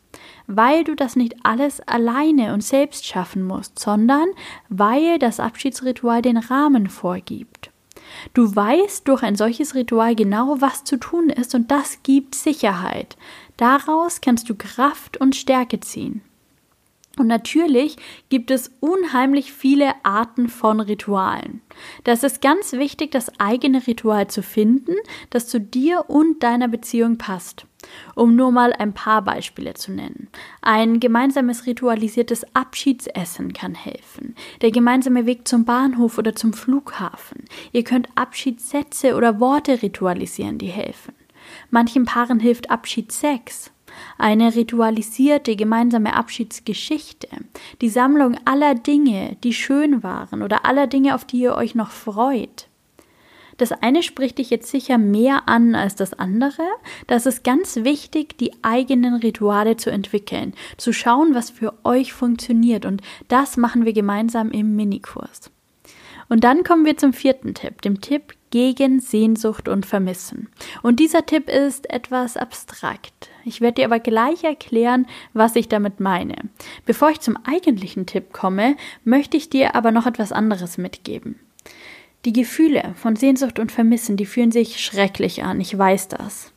weil 0.46 0.84
du 0.84 0.94
das 0.94 1.16
nicht 1.16 1.34
alles 1.42 1.80
alleine 1.80 2.52
und 2.52 2.62
selbst 2.62 3.06
schaffen 3.06 3.42
musst, 3.42 3.78
sondern 3.78 4.26
weil 4.68 5.18
das 5.18 5.40
Abschiedsritual 5.40 6.22
den 6.22 6.36
Rahmen 6.36 6.88
vorgibt. 6.88 7.70
Du 8.32 8.54
weißt 8.54 9.08
durch 9.08 9.22
ein 9.22 9.36
solches 9.36 9.74
Ritual 9.74 10.14
genau, 10.14 10.56
was 10.60 10.84
zu 10.84 10.98
tun 10.98 11.30
ist, 11.30 11.54
und 11.54 11.70
das 11.70 12.02
gibt 12.02 12.34
Sicherheit. 12.34 13.16
Daraus 13.56 14.20
kannst 14.20 14.48
du 14.48 14.54
Kraft 14.54 15.16
und 15.16 15.36
Stärke 15.36 15.80
ziehen. 15.80 16.22
Und 17.16 17.28
natürlich 17.28 17.96
gibt 18.28 18.50
es 18.50 18.72
unheimlich 18.80 19.52
viele 19.52 19.92
Arten 20.02 20.48
von 20.48 20.80
Ritualen. 20.80 21.60
Das 22.02 22.24
ist 22.24 22.42
ganz 22.42 22.72
wichtig, 22.72 23.12
das 23.12 23.30
eigene 23.38 23.86
Ritual 23.86 24.26
zu 24.28 24.42
finden, 24.42 24.94
das 25.30 25.46
zu 25.46 25.60
dir 25.60 26.06
und 26.08 26.42
deiner 26.42 26.66
Beziehung 26.66 27.16
passt. 27.16 27.66
Um 28.14 28.34
nur 28.34 28.50
mal 28.50 28.72
ein 28.72 28.94
paar 28.94 29.22
Beispiele 29.22 29.74
zu 29.74 29.92
nennen. 29.92 30.28
Ein 30.62 31.00
gemeinsames 31.00 31.66
ritualisiertes 31.66 32.44
Abschiedsessen 32.54 33.52
kann 33.52 33.74
helfen. 33.74 34.34
Der 34.62 34.70
gemeinsame 34.70 35.26
Weg 35.26 35.46
zum 35.46 35.64
Bahnhof 35.64 36.18
oder 36.18 36.34
zum 36.34 36.54
Flughafen. 36.54 37.44
Ihr 37.72 37.84
könnt 37.84 38.08
Abschiedssätze 38.14 39.14
oder 39.14 39.38
Worte 39.38 39.82
ritualisieren, 39.82 40.58
die 40.58 40.68
helfen. 40.68 41.14
Manchen 41.70 42.06
Paaren 42.06 42.40
hilft 42.40 42.70
Abschiedssex 42.70 43.70
eine 44.18 44.54
ritualisierte 44.54 45.56
gemeinsame 45.56 46.14
Abschiedsgeschichte, 46.14 47.28
die 47.80 47.88
Sammlung 47.88 48.36
aller 48.44 48.74
Dinge, 48.74 49.36
die 49.42 49.52
schön 49.52 50.02
waren 50.02 50.42
oder 50.42 50.64
aller 50.64 50.86
Dinge, 50.86 51.14
auf 51.14 51.24
die 51.24 51.38
ihr 51.38 51.54
euch 51.54 51.74
noch 51.74 51.90
freut. 51.90 52.68
Das 53.56 53.72
eine 53.72 54.02
spricht 54.02 54.38
dich 54.38 54.50
jetzt 54.50 54.68
sicher 54.68 54.98
mehr 54.98 55.48
an 55.48 55.74
als 55.74 55.94
das 55.94 56.12
andere. 56.14 56.62
Das 57.06 57.26
ist 57.26 57.44
ganz 57.44 57.76
wichtig, 57.76 58.36
die 58.38 58.52
eigenen 58.62 59.14
Rituale 59.14 59.76
zu 59.76 59.90
entwickeln, 59.90 60.54
zu 60.76 60.92
schauen, 60.92 61.34
was 61.34 61.50
für 61.50 61.74
euch 61.84 62.12
funktioniert. 62.12 62.84
Und 62.84 63.02
das 63.28 63.56
machen 63.56 63.84
wir 63.84 63.92
gemeinsam 63.92 64.50
im 64.50 64.74
Minikurs. 64.74 65.50
Und 66.28 66.42
dann 66.42 66.64
kommen 66.64 66.84
wir 66.84 66.96
zum 66.96 67.12
vierten 67.12 67.54
Tipp, 67.54 67.82
dem 67.82 68.00
Tipp 68.00 68.34
gegen 68.54 69.00
Sehnsucht 69.00 69.68
und 69.68 69.84
Vermissen. 69.84 70.48
Und 70.80 71.00
dieser 71.00 71.26
Tipp 71.26 71.48
ist 71.48 71.90
etwas 71.90 72.36
abstrakt. 72.36 73.28
Ich 73.44 73.60
werde 73.60 73.80
dir 73.80 73.86
aber 73.86 73.98
gleich 73.98 74.44
erklären, 74.44 75.08
was 75.32 75.56
ich 75.56 75.66
damit 75.66 75.98
meine. 75.98 76.36
Bevor 76.86 77.10
ich 77.10 77.18
zum 77.18 77.36
eigentlichen 77.42 78.06
Tipp 78.06 78.32
komme, 78.32 78.76
möchte 79.02 79.36
ich 79.36 79.50
dir 79.50 79.74
aber 79.74 79.90
noch 79.90 80.06
etwas 80.06 80.30
anderes 80.30 80.78
mitgeben. 80.78 81.40
Die 82.26 82.32
Gefühle 82.32 82.94
von 82.94 83.16
Sehnsucht 83.16 83.58
und 83.58 83.72
Vermissen, 83.72 84.16
die 84.16 84.24
fühlen 84.24 84.52
sich 84.52 84.84
schrecklich 84.84 85.42
an, 85.42 85.60
ich 85.60 85.76
weiß 85.76 86.06
das. 86.06 86.52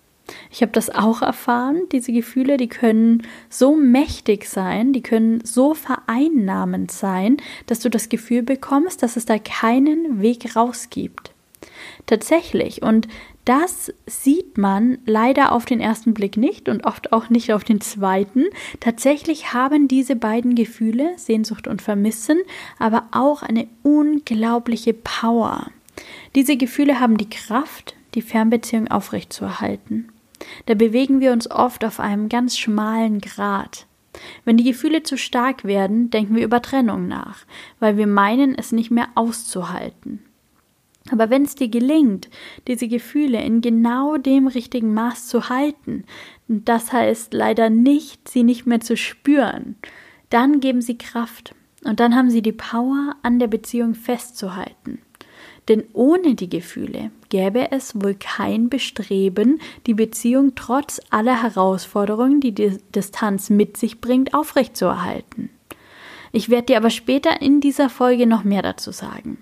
Ich 0.51 0.61
habe 0.61 0.73
das 0.73 0.91
auch 0.91 1.23
erfahren. 1.23 1.81
Diese 1.91 2.11
Gefühle, 2.11 2.57
die 2.57 2.69
können 2.69 3.23
so 3.49 3.75
mächtig 3.75 4.45
sein, 4.45 4.93
die 4.93 5.01
können 5.01 5.43
so 5.43 5.73
vereinnahmend 5.73 6.91
sein, 6.91 7.37
dass 7.65 7.79
du 7.79 7.89
das 7.89 8.07
Gefühl 8.09 8.43
bekommst, 8.43 9.01
dass 9.01 9.15
es 9.15 9.25
da 9.25 9.39
keinen 9.39 10.21
Weg 10.21 10.55
raus 10.55 10.91
gibt. 10.91 11.31
Tatsächlich. 12.05 12.81
Und 12.81 13.07
das 13.45 13.93
sieht 14.05 14.57
man 14.57 14.97
leider 15.05 15.53
auf 15.53 15.63
den 15.63 15.79
ersten 15.79 16.13
Blick 16.13 16.35
nicht 16.35 16.67
und 16.67 16.85
oft 16.85 17.13
auch 17.13 17.29
nicht 17.29 17.53
auf 17.53 17.63
den 17.63 17.79
zweiten. 17.79 18.45
Tatsächlich 18.81 19.53
haben 19.53 19.87
diese 19.87 20.17
beiden 20.17 20.53
Gefühle, 20.53 21.13
Sehnsucht 21.17 21.67
und 21.67 21.81
Vermissen, 21.81 22.39
aber 22.77 23.03
auch 23.11 23.43
eine 23.43 23.67
unglaubliche 23.83 24.93
Power. 24.93 25.67
Diese 26.35 26.57
Gefühle 26.57 26.99
haben 26.99 27.17
die 27.17 27.29
Kraft, 27.29 27.95
die 28.15 28.21
Fernbeziehung 28.21 28.89
aufrechtzuerhalten. 28.89 30.09
Da 30.65 30.73
bewegen 30.73 31.19
wir 31.19 31.31
uns 31.31 31.49
oft 31.49 31.85
auf 31.85 31.99
einem 31.99 32.29
ganz 32.29 32.57
schmalen 32.57 33.21
Grat. 33.21 33.85
Wenn 34.43 34.57
die 34.57 34.63
Gefühle 34.63 35.03
zu 35.03 35.17
stark 35.17 35.63
werden, 35.63 36.09
denken 36.09 36.35
wir 36.35 36.43
über 36.43 36.61
Trennung 36.61 37.07
nach, 37.07 37.45
weil 37.79 37.97
wir 37.97 38.07
meinen, 38.07 38.55
es 38.55 38.71
nicht 38.71 38.91
mehr 38.91 39.07
auszuhalten. 39.15 40.26
Aber 41.11 41.29
wenn 41.29 41.43
es 41.43 41.55
dir 41.55 41.69
gelingt, 41.69 42.29
diese 42.67 42.87
Gefühle 42.87 43.41
in 43.41 43.61
genau 43.61 44.17
dem 44.17 44.47
richtigen 44.47 44.93
Maß 44.93 45.27
zu 45.27 45.49
halten, 45.49 46.03
das 46.47 46.91
heißt 46.91 47.33
leider 47.33 47.69
nicht, 47.69 48.27
sie 48.27 48.43
nicht 48.43 48.65
mehr 48.65 48.81
zu 48.81 48.97
spüren, 48.97 49.75
dann 50.29 50.59
geben 50.59 50.81
sie 50.81 50.97
Kraft 50.97 51.55
und 51.83 51.99
dann 51.99 52.15
haben 52.15 52.29
sie 52.29 52.41
die 52.41 52.51
Power, 52.51 53.15
an 53.23 53.39
der 53.39 53.47
Beziehung 53.47 53.95
festzuhalten. 53.95 54.99
Denn 55.67 55.83
ohne 55.93 56.35
die 56.35 56.49
Gefühle 56.49 57.11
gäbe 57.29 57.71
es 57.71 57.93
wohl 58.01 58.15
kein 58.15 58.69
Bestreben, 58.69 59.59
die 59.85 59.93
Beziehung 59.93 60.55
trotz 60.55 61.01
aller 61.09 61.41
Herausforderungen, 61.41 62.39
die 62.39 62.53
die 62.53 62.77
Distanz 62.95 63.49
mit 63.49 63.75
sich 63.75 63.99
bringt, 63.99 64.33
aufrechtzuerhalten. 64.33 65.49
Ich 66.31 66.49
werde 66.49 66.67
dir 66.67 66.77
aber 66.77 66.89
später 66.89 67.41
in 67.41 67.59
dieser 67.59 67.89
Folge 67.89 68.27
noch 68.27 68.43
mehr 68.43 68.61
dazu 68.61 68.91
sagen. 68.91 69.37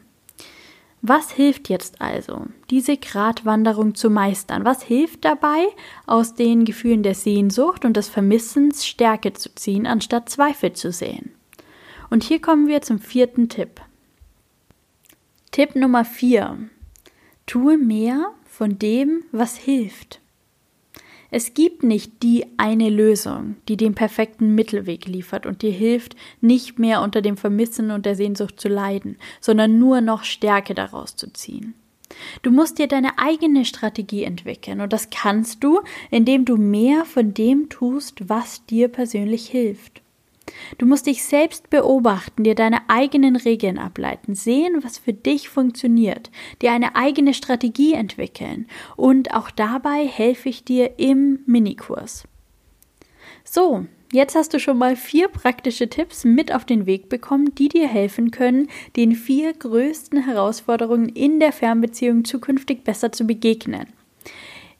Was 1.07 1.29
hilft 1.29 1.69
jetzt 1.69 2.01
also, 2.01 2.47
diese 2.71 2.97
Gratwanderung 2.97 3.93
zu 3.93 4.09
meistern? 4.09 4.65
Was 4.65 4.81
hilft 4.81 5.23
dabei, 5.23 5.67
aus 6.07 6.33
den 6.33 6.65
Gefühlen 6.65 7.03
der 7.03 7.13
Sehnsucht 7.13 7.85
und 7.85 7.95
des 7.95 8.09
Vermissens 8.09 8.87
Stärke 8.87 9.33
zu 9.33 9.53
ziehen, 9.53 9.85
anstatt 9.85 10.29
Zweifel 10.29 10.73
zu 10.73 10.91
sehen? 10.91 11.35
Und 12.09 12.23
hier 12.23 12.41
kommen 12.41 12.67
wir 12.67 12.81
zum 12.81 12.97
vierten 12.97 13.49
Tipp. 13.49 13.81
Tipp 15.51 15.75
Nummer 15.75 16.05
4. 16.05 16.57
Tue 17.45 17.77
mehr 17.77 18.31
von 18.47 18.79
dem, 18.79 19.25
was 19.31 19.57
hilft. 19.57 20.21
Es 21.37 21.53
gibt 21.53 21.83
nicht 21.83 22.23
die 22.23 22.45
eine 22.55 22.89
Lösung, 22.89 23.57
die 23.67 23.75
den 23.75 23.93
perfekten 23.93 24.55
Mittelweg 24.55 25.05
liefert 25.05 25.45
und 25.45 25.63
dir 25.63 25.71
hilft, 25.73 26.15
nicht 26.39 26.79
mehr 26.79 27.01
unter 27.01 27.21
dem 27.21 27.35
Vermissen 27.35 27.91
und 27.91 28.05
der 28.05 28.15
Sehnsucht 28.15 28.57
zu 28.57 28.69
leiden, 28.69 29.17
sondern 29.41 29.77
nur 29.77 29.99
noch 29.99 30.23
Stärke 30.23 30.73
daraus 30.73 31.17
zu 31.17 31.33
ziehen. 31.33 31.73
Du 32.41 32.51
musst 32.51 32.79
dir 32.79 32.87
deine 32.87 33.19
eigene 33.19 33.65
Strategie 33.65 34.23
entwickeln 34.23 34.79
und 34.79 34.93
das 34.93 35.09
kannst 35.09 35.61
du, 35.61 35.81
indem 36.09 36.45
du 36.45 36.55
mehr 36.55 37.03
von 37.03 37.33
dem 37.33 37.67
tust, 37.67 38.29
was 38.29 38.65
dir 38.67 38.87
persönlich 38.87 39.45
hilft. 39.49 40.04
Du 40.77 40.85
musst 40.85 41.07
dich 41.07 41.23
selbst 41.23 41.69
beobachten, 41.69 42.43
dir 42.43 42.55
deine 42.55 42.89
eigenen 42.89 43.35
Regeln 43.35 43.77
ableiten, 43.77 44.35
sehen, 44.35 44.83
was 44.83 44.97
für 44.97 45.13
dich 45.13 45.49
funktioniert, 45.49 46.31
dir 46.61 46.71
eine 46.71 46.95
eigene 46.95 47.33
Strategie 47.33 47.93
entwickeln 47.93 48.67
und 48.95 49.33
auch 49.33 49.51
dabei 49.51 50.07
helfe 50.07 50.49
ich 50.49 50.63
dir 50.63 50.99
im 50.99 51.39
Minikurs. 51.45 52.23
So, 53.43 53.85
jetzt 54.11 54.35
hast 54.35 54.53
du 54.53 54.59
schon 54.59 54.77
mal 54.77 54.95
vier 54.95 55.27
praktische 55.27 55.89
Tipps 55.89 56.25
mit 56.25 56.53
auf 56.53 56.65
den 56.65 56.85
Weg 56.85 57.09
bekommen, 57.09 57.53
die 57.55 57.69
dir 57.69 57.87
helfen 57.87 58.31
können, 58.31 58.69
den 58.95 59.13
vier 59.13 59.53
größten 59.53 60.25
Herausforderungen 60.25 61.09
in 61.09 61.39
der 61.39 61.51
Fernbeziehung 61.51 62.25
zukünftig 62.25 62.83
besser 62.83 63.11
zu 63.11 63.25
begegnen. 63.25 63.87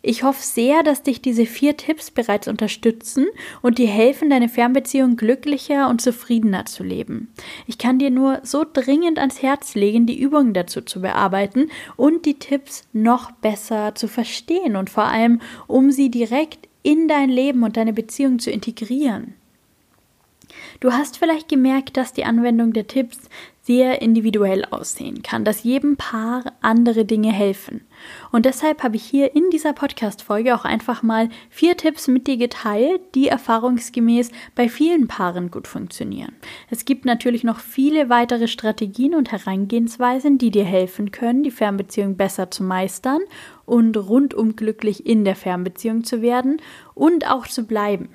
Ich 0.08 0.22
hoffe 0.22 0.44
sehr, 0.44 0.84
dass 0.84 1.02
dich 1.02 1.20
diese 1.20 1.48
vier 1.48 1.78
Tipps 1.78 2.12
bereits 2.12 2.48
unterstützen 2.48 3.26
und 3.64 3.80
dir 3.80 3.88
helfen, 3.88 4.30
deine 4.30 4.50
Fernbeziehung 4.50 5.16
glücklicher 5.16 5.90
und 5.90 6.00
zufriedener 6.00 6.68
zu 6.68 6.84
leben. 6.84 7.34
Ich 7.66 7.80
kann 7.80 7.98
dir 7.98 8.12
nur 8.12 8.40
so 8.44 8.64
dringend 8.72 9.18
ans 9.18 9.42
Herz 9.42 9.74
legen, 9.74 10.06
die 10.06 10.20
Übungen 10.20 10.54
dazu 10.54 10.82
zu 10.82 11.02
bearbeiten 11.02 11.72
und 11.96 12.28
die 12.28 12.38
Tipps 12.38 12.88
noch 12.94 13.32
besser 13.32 13.96
zu 13.96 14.08
verstehen 14.08 14.76
und 14.76 14.92
vor 14.92 15.06
allem, 15.06 15.42
um 15.66 15.90
sie 15.90 16.12
direkt 16.12 16.70
in 16.84 17.08
dein 17.08 17.32
Leben 17.32 17.64
und 17.64 17.76
deine 17.76 17.94
Beziehung 17.94 18.38
zu 18.38 18.52
integrieren. 18.52 19.34
Du 20.82 20.94
hast 20.94 21.18
vielleicht 21.18 21.50
gemerkt, 21.50 21.98
dass 21.98 22.14
die 22.14 22.26
Anwendung 22.26 22.74
der 22.74 22.86
Tipps 22.86 23.18
sehr 23.66 24.02
individuell 24.04 24.64
aussehen 24.66 25.24
kann, 25.24 25.44
dass 25.44 25.64
jedem 25.64 25.98
Paar 25.98 26.54
andere 26.62 27.04
Dinge 27.04 27.32
helfen. 27.32 27.82
Und 28.32 28.46
deshalb 28.46 28.84
habe 28.84 28.96
ich 28.96 29.04
hier 29.04 29.36
in 29.36 29.50
dieser 29.50 29.74
Podcast-Folge 29.74 30.56
auch 30.56 30.66
einfach 30.66 31.02
mal 31.02 31.30
vier 31.50 31.76
Tipps 31.76 32.08
mit 32.08 32.28
dir 32.28 32.38
geteilt, 32.38 33.02
die 33.16 33.28
erfahrungsgemäß 33.28 34.30
bei 34.54 34.70
vielen 34.70 35.08
Paaren 35.08 35.50
gut 35.50 35.68
funktionieren. 35.68 36.34
Es 36.70 36.86
gibt 36.86 37.06
natürlich 37.06 37.44
noch 37.44 37.60
viele 37.60 38.10
weitere 38.10 38.48
Strategien 38.48 39.16
und 39.16 39.32
Herangehensweisen, 39.32 40.38
die 40.38 40.52
dir 40.52 40.66
helfen 40.66 41.10
können, 41.10 41.42
die 41.42 41.52
Fernbeziehung 41.52 42.18
besser 42.18 42.52
zu 42.52 42.64
meistern 42.64 43.22
und 43.66 43.98
rundum 43.98 44.56
glücklich 44.56 45.08
in 45.08 45.26
der 45.26 45.36
Fernbeziehung 45.36 46.04
zu 46.04 46.22
werden 46.22 46.62
und 46.94 47.32
auch 47.32 47.48
zu 47.48 47.66
bleiben. 47.66 48.10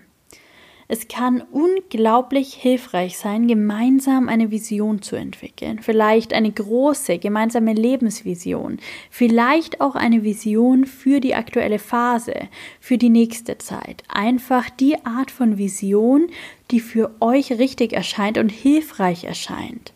Es 0.92 1.06
kann 1.06 1.44
unglaublich 1.52 2.52
hilfreich 2.52 3.16
sein, 3.16 3.46
gemeinsam 3.46 4.28
eine 4.28 4.50
Vision 4.50 5.02
zu 5.02 5.14
entwickeln. 5.14 5.78
Vielleicht 5.80 6.32
eine 6.32 6.50
große 6.50 7.18
gemeinsame 7.18 7.74
Lebensvision. 7.74 8.80
Vielleicht 9.08 9.80
auch 9.80 9.94
eine 9.94 10.24
Vision 10.24 10.86
für 10.86 11.20
die 11.20 11.36
aktuelle 11.36 11.78
Phase, 11.78 12.34
für 12.80 12.98
die 12.98 13.08
nächste 13.08 13.56
Zeit. 13.58 14.02
Einfach 14.08 14.68
die 14.68 14.96
Art 15.06 15.30
von 15.30 15.58
Vision, 15.58 16.26
die 16.72 16.80
für 16.80 17.14
euch 17.20 17.52
richtig 17.52 17.92
erscheint 17.92 18.36
und 18.36 18.50
hilfreich 18.50 19.22
erscheint. 19.22 19.92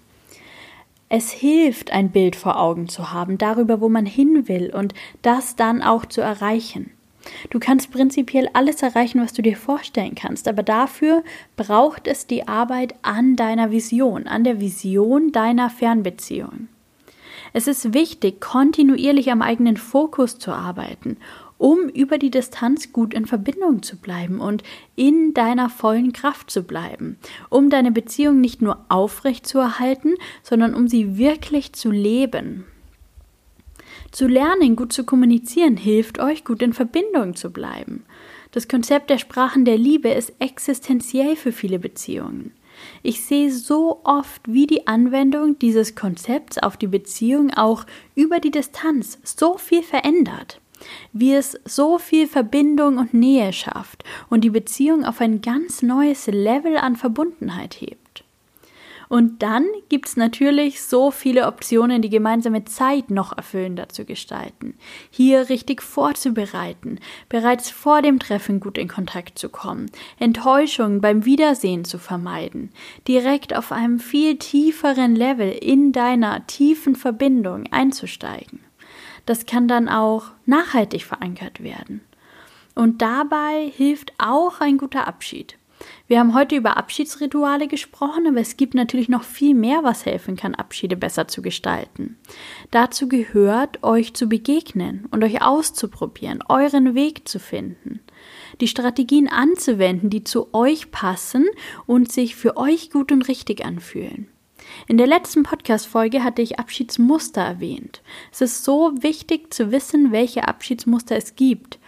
Es 1.08 1.32
hilft, 1.32 1.92
ein 1.92 2.10
Bild 2.12 2.36
vor 2.36 2.60
Augen 2.60 2.88
zu 2.88 3.10
haben, 3.10 3.36
darüber, 3.36 3.80
wo 3.80 3.88
man 3.88 4.06
hin 4.06 4.46
will 4.46 4.72
und 4.72 4.94
das 5.22 5.56
dann 5.56 5.82
auch 5.82 6.06
zu 6.06 6.20
erreichen. 6.20 6.92
Du 7.50 7.58
kannst 7.58 7.90
prinzipiell 7.90 8.48
alles 8.52 8.82
erreichen, 8.82 9.20
was 9.20 9.32
du 9.32 9.42
dir 9.42 9.56
vorstellen 9.56 10.14
kannst, 10.14 10.48
aber 10.48 10.62
dafür 10.62 11.22
braucht 11.56 12.06
es 12.06 12.26
die 12.26 12.46
Arbeit 12.48 12.94
an 13.02 13.36
deiner 13.36 13.70
Vision, 13.70 14.26
an 14.26 14.44
der 14.44 14.60
Vision 14.60 15.32
deiner 15.32 15.70
Fernbeziehung. 15.70 16.68
Es 17.52 17.68
ist 17.68 17.94
wichtig, 17.94 18.40
kontinuierlich 18.40 19.30
am 19.30 19.40
eigenen 19.40 19.76
Fokus 19.76 20.38
zu 20.38 20.50
arbeiten, 20.50 21.18
um 21.56 21.88
über 21.88 22.18
die 22.18 22.30
Distanz 22.30 22.92
gut 22.92 23.14
in 23.14 23.26
Verbindung 23.26 23.82
zu 23.82 23.96
bleiben 23.96 24.40
und 24.40 24.64
in 24.96 25.34
deiner 25.34 25.70
vollen 25.70 26.12
Kraft 26.12 26.50
zu 26.50 26.64
bleiben, 26.64 27.16
um 27.50 27.70
deine 27.70 27.92
Beziehung 27.92 28.40
nicht 28.40 28.60
nur 28.60 28.84
aufrecht 28.88 29.46
zu 29.46 29.58
erhalten, 29.58 30.14
sondern 30.42 30.74
um 30.74 30.88
sie 30.88 31.16
wirklich 31.16 31.72
zu 31.72 31.90
leben. 31.90 32.64
Zu 34.14 34.28
lernen, 34.28 34.76
gut 34.76 34.92
zu 34.92 35.02
kommunizieren, 35.02 35.76
hilft 35.76 36.20
euch, 36.20 36.44
gut 36.44 36.62
in 36.62 36.72
Verbindung 36.72 37.34
zu 37.34 37.50
bleiben. 37.50 38.04
Das 38.52 38.68
Konzept 38.68 39.10
der 39.10 39.18
Sprachen 39.18 39.64
der 39.64 39.76
Liebe 39.76 40.08
ist 40.08 40.34
existenziell 40.38 41.34
für 41.34 41.50
viele 41.50 41.80
Beziehungen. 41.80 42.52
Ich 43.02 43.24
sehe 43.24 43.50
so 43.50 44.02
oft, 44.04 44.40
wie 44.46 44.68
die 44.68 44.86
Anwendung 44.86 45.58
dieses 45.58 45.96
Konzepts 45.96 46.58
auf 46.58 46.76
die 46.76 46.86
Beziehung 46.86 47.50
auch 47.54 47.86
über 48.14 48.38
die 48.38 48.52
Distanz 48.52 49.18
so 49.24 49.58
viel 49.58 49.82
verändert, 49.82 50.60
wie 51.12 51.32
es 51.32 51.58
so 51.64 51.98
viel 51.98 52.28
Verbindung 52.28 52.98
und 52.98 53.14
Nähe 53.14 53.52
schafft 53.52 54.04
und 54.30 54.42
die 54.44 54.50
Beziehung 54.50 55.04
auf 55.04 55.20
ein 55.20 55.40
ganz 55.40 55.82
neues 55.82 56.28
Level 56.28 56.76
an 56.76 56.94
Verbundenheit 56.94 57.80
hebt. 57.80 58.03
Und 59.08 59.42
dann 59.42 59.66
gibt 59.88 60.08
es 60.08 60.16
natürlich 60.16 60.82
so 60.82 61.10
viele 61.10 61.46
Optionen, 61.46 62.02
die 62.02 62.10
gemeinsame 62.10 62.64
Zeit 62.64 63.10
noch 63.10 63.36
erfüllender 63.36 63.88
zu 63.88 64.04
gestalten. 64.04 64.74
Hier 65.10 65.48
richtig 65.48 65.82
vorzubereiten, 65.82 66.98
bereits 67.28 67.70
vor 67.70 68.02
dem 68.02 68.18
Treffen 68.18 68.60
gut 68.60 68.78
in 68.78 68.88
Kontakt 68.88 69.38
zu 69.38 69.48
kommen, 69.48 69.90
Enttäuschungen 70.18 71.00
beim 71.00 71.24
Wiedersehen 71.24 71.84
zu 71.84 71.98
vermeiden, 71.98 72.70
direkt 73.06 73.54
auf 73.54 73.72
einem 73.72 73.98
viel 73.98 74.36
tieferen 74.38 75.14
Level 75.14 75.50
in 75.50 75.92
deiner 75.92 76.46
tiefen 76.46 76.96
Verbindung 76.96 77.64
einzusteigen. 77.70 78.60
Das 79.26 79.46
kann 79.46 79.68
dann 79.68 79.88
auch 79.88 80.26
nachhaltig 80.46 81.04
verankert 81.04 81.62
werden. 81.62 82.00
Und 82.74 83.02
dabei 83.02 83.70
hilft 83.74 84.12
auch 84.18 84.60
ein 84.60 84.78
guter 84.78 85.06
Abschied. 85.06 85.56
Wir 86.06 86.18
haben 86.20 86.34
heute 86.34 86.56
über 86.56 86.76
Abschiedsrituale 86.76 87.66
gesprochen, 87.66 88.26
aber 88.26 88.40
es 88.40 88.56
gibt 88.56 88.74
natürlich 88.74 89.08
noch 89.08 89.22
viel 89.22 89.54
mehr, 89.54 89.84
was 89.84 90.04
helfen 90.04 90.36
kann, 90.36 90.54
Abschiede 90.54 90.96
besser 90.96 91.28
zu 91.28 91.40
gestalten. 91.40 92.18
Dazu 92.70 93.08
gehört, 93.08 93.82
euch 93.82 94.14
zu 94.14 94.28
begegnen 94.28 95.06
und 95.10 95.24
euch 95.24 95.42
auszuprobieren, 95.42 96.42
euren 96.48 96.94
Weg 96.94 97.26
zu 97.28 97.38
finden, 97.38 98.00
die 98.60 98.68
Strategien 98.68 99.28
anzuwenden, 99.28 100.10
die 100.10 100.24
zu 100.24 100.52
euch 100.52 100.90
passen 100.90 101.46
und 101.86 102.12
sich 102.12 102.36
für 102.36 102.56
euch 102.56 102.90
gut 102.90 103.10
und 103.10 103.28
richtig 103.28 103.64
anfühlen. 103.64 104.28
In 104.86 104.98
der 104.98 105.06
letzten 105.06 105.42
Podcast-Folge 105.42 106.24
hatte 106.24 106.42
ich 106.42 106.58
Abschiedsmuster 106.58 107.42
erwähnt. 107.42 108.02
Es 108.32 108.40
ist 108.40 108.64
so 108.64 108.92
wichtig 109.00 109.52
zu 109.52 109.72
wissen, 109.72 110.12
welche 110.12 110.48
Abschiedsmuster 110.48 111.16
es 111.16 111.36
gibt 111.36 111.78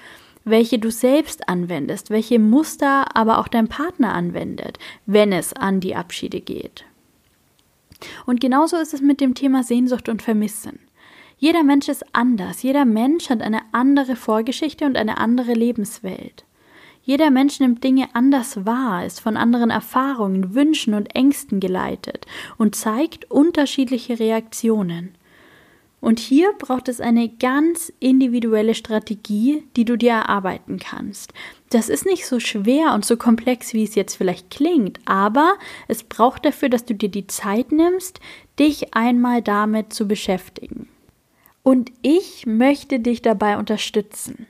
welche 0.46 0.78
du 0.78 0.90
selbst 0.90 1.48
anwendest, 1.48 2.08
welche 2.08 2.38
Muster 2.38 3.14
aber 3.14 3.38
auch 3.38 3.48
dein 3.48 3.68
Partner 3.68 4.14
anwendet, 4.14 4.78
wenn 5.04 5.32
es 5.32 5.52
an 5.52 5.80
die 5.80 5.96
Abschiede 5.96 6.40
geht. 6.40 6.84
Und 8.24 8.40
genauso 8.40 8.76
ist 8.76 8.94
es 8.94 9.00
mit 9.00 9.20
dem 9.20 9.34
Thema 9.34 9.64
Sehnsucht 9.64 10.08
und 10.08 10.22
Vermissen. 10.22 10.78
Jeder 11.38 11.64
Mensch 11.64 11.88
ist 11.88 12.04
anders, 12.14 12.62
jeder 12.62 12.84
Mensch 12.84 13.28
hat 13.28 13.42
eine 13.42 13.60
andere 13.72 14.16
Vorgeschichte 14.16 14.86
und 14.86 14.96
eine 14.96 15.18
andere 15.18 15.52
Lebenswelt. 15.52 16.44
Jeder 17.02 17.30
Mensch 17.30 17.60
nimmt 17.60 17.84
Dinge 17.84 18.08
anders 18.14 18.64
wahr, 18.64 19.04
ist 19.04 19.20
von 19.20 19.36
anderen 19.36 19.70
Erfahrungen, 19.70 20.54
Wünschen 20.54 20.94
und 20.94 21.14
Ängsten 21.14 21.60
geleitet 21.60 22.26
und 22.56 22.74
zeigt 22.74 23.30
unterschiedliche 23.30 24.18
Reaktionen. 24.18 25.14
Und 26.00 26.20
hier 26.20 26.52
braucht 26.58 26.88
es 26.88 27.00
eine 27.00 27.28
ganz 27.28 27.92
individuelle 28.00 28.74
Strategie, 28.74 29.64
die 29.76 29.84
du 29.84 29.96
dir 29.96 30.12
erarbeiten 30.12 30.78
kannst. 30.78 31.32
Das 31.70 31.88
ist 31.88 32.04
nicht 32.04 32.26
so 32.26 32.38
schwer 32.38 32.94
und 32.94 33.04
so 33.04 33.16
komplex, 33.16 33.72
wie 33.72 33.82
es 33.82 33.94
jetzt 33.94 34.14
vielleicht 34.14 34.50
klingt, 34.50 35.00
aber 35.04 35.56
es 35.88 36.04
braucht 36.04 36.44
dafür, 36.44 36.68
dass 36.68 36.84
du 36.84 36.94
dir 36.94 37.08
die 37.08 37.26
Zeit 37.26 37.72
nimmst, 37.72 38.20
dich 38.58 38.94
einmal 38.94 39.42
damit 39.42 39.92
zu 39.92 40.06
beschäftigen. 40.06 40.88
Und 41.62 41.90
ich 42.02 42.46
möchte 42.46 43.00
dich 43.00 43.22
dabei 43.22 43.58
unterstützen. 43.58 44.46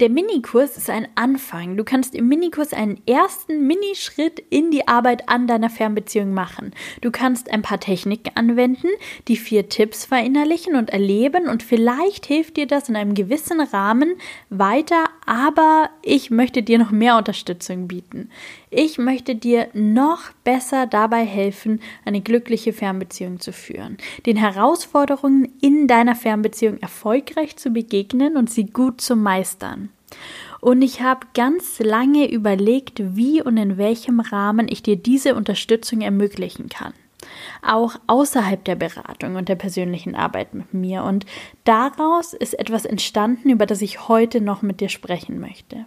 Der 0.00 0.10
Minikurs 0.10 0.76
ist 0.76 0.90
ein 0.90 1.08
Anfang. 1.14 1.76
Du 1.76 1.84
kannst 1.84 2.14
im 2.14 2.28
Minikurs 2.28 2.72
einen 2.72 3.00
ersten 3.06 3.66
Minischritt 3.66 4.42
in 4.50 4.70
die 4.70 4.88
Arbeit 4.88 5.28
an 5.28 5.46
deiner 5.46 5.70
Fernbeziehung 5.70 6.32
machen. 6.32 6.72
Du 7.00 7.10
kannst 7.10 7.50
ein 7.50 7.62
paar 7.62 7.80
Techniken 7.80 8.36
anwenden, 8.36 8.88
die 9.28 9.36
vier 9.36 9.68
Tipps 9.68 10.04
verinnerlichen 10.04 10.76
und 10.76 10.90
erleben 10.90 11.48
und 11.48 11.62
vielleicht 11.62 12.26
hilft 12.26 12.56
dir 12.56 12.66
das 12.66 12.88
in 12.88 12.96
einem 12.96 13.14
gewissen 13.14 13.60
Rahmen 13.60 14.14
weiter, 14.48 15.04
aber 15.26 15.90
ich 16.02 16.30
möchte 16.30 16.62
dir 16.62 16.78
noch 16.78 16.90
mehr 16.90 17.16
Unterstützung 17.16 17.88
bieten. 17.88 18.30
Ich 18.72 18.98
möchte 18.98 19.34
dir 19.34 19.66
noch 19.72 20.30
besser 20.44 20.86
dabei 20.86 21.24
helfen, 21.24 21.80
eine 22.04 22.20
glückliche 22.20 22.72
Fernbeziehung 22.72 23.40
zu 23.40 23.52
führen, 23.52 23.98
den 24.26 24.36
Herausforderungen 24.36 25.52
in 25.60 25.88
deiner 25.88 26.14
Fernbeziehung 26.14 26.78
erfolgreich 26.78 27.56
zu 27.56 27.70
begegnen 27.70 28.36
und 28.36 28.48
sie 28.48 28.66
gut 28.66 29.00
zu 29.00 29.16
meistern. 29.16 29.88
Und 30.60 30.82
ich 30.82 31.02
habe 31.02 31.26
ganz 31.34 31.80
lange 31.80 32.30
überlegt, 32.30 33.16
wie 33.16 33.42
und 33.42 33.56
in 33.56 33.76
welchem 33.76 34.20
Rahmen 34.20 34.68
ich 34.68 34.84
dir 34.84 34.96
diese 34.96 35.34
Unterstützung 35.34 36.00
ermöglichen 36.00 36.68
kann. 36.68 36.92
Auch 37.62 37.96
außerhalb 38.06 38.64
der 38.64 38.76
Beratung 38.76 39.34
und 39.34 39.48
der 39.48 39.56
persönlichen 39.56 40.14
Arbeit 40.14 40.54
mit 40.54 40.72
mir. 40.72 41.02
Und 41.02 41.26
daraus 41.64 42.34
ist 42.34 42.56
etwas 42.58 42.84
entstanden, 42.84 43.50
über 43.50 43.66
das 43.66 43.82
ich 43.82 44.06
heute 44.08 44.40
noch 44.40 44.62
mit 44.62 44.80
dir 44.80 44.88
sprechen 44.88 45.40
möchte. 45.40 45.86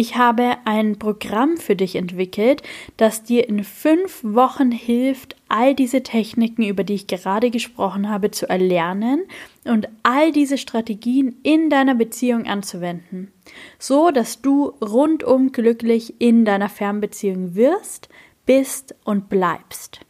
Ich 0.00 0.16
habe 0.16 0.58
ein 0.64 1.00
Programm 1.00 1.56
für 1.56 1.74
dich 1.74 1.96
entwickelt, 1.96 2.62
das 2.96 3.24
dir 3.24 3.48
in 3.48 3.64
fünf 3.64 4.22
Wochen 4.22 4.70
hilft, 4.70 5.34
all 5.48 5.74
diese 5.74 6.04
Techniken, 6.04 6.62
über 6.62 6.84
die 6.84 6.94
ich 6.94 7.08
gerade 7.08 7.50
gesprochen 7.50 8.08
habe, 8.08 8.30
zu 8.30 8.48
erlernen 8.48 9.24
und 9.64 9.88
all 10.04 10.30
diese 10.30 10.56
Strategien 10.56 11.40
in 11.42 11.68
deiner 11.68 11.96
Beziehung 11.96 12.46
anzuwenden, 12.46 13.32
so 13.80 14.12
dass 14.12 14.40
du 14.40 14.66
rundum 14.80 15.50
glücklich 15.50 16.20
in 16.20 16.44
deiner 16.44 16.68
Fernbeziehung 16.68 17.56
wirst, 17.56 18.08
bist 18.46 18.94
und 19.02 19.28
bleibst. 19.28 20.02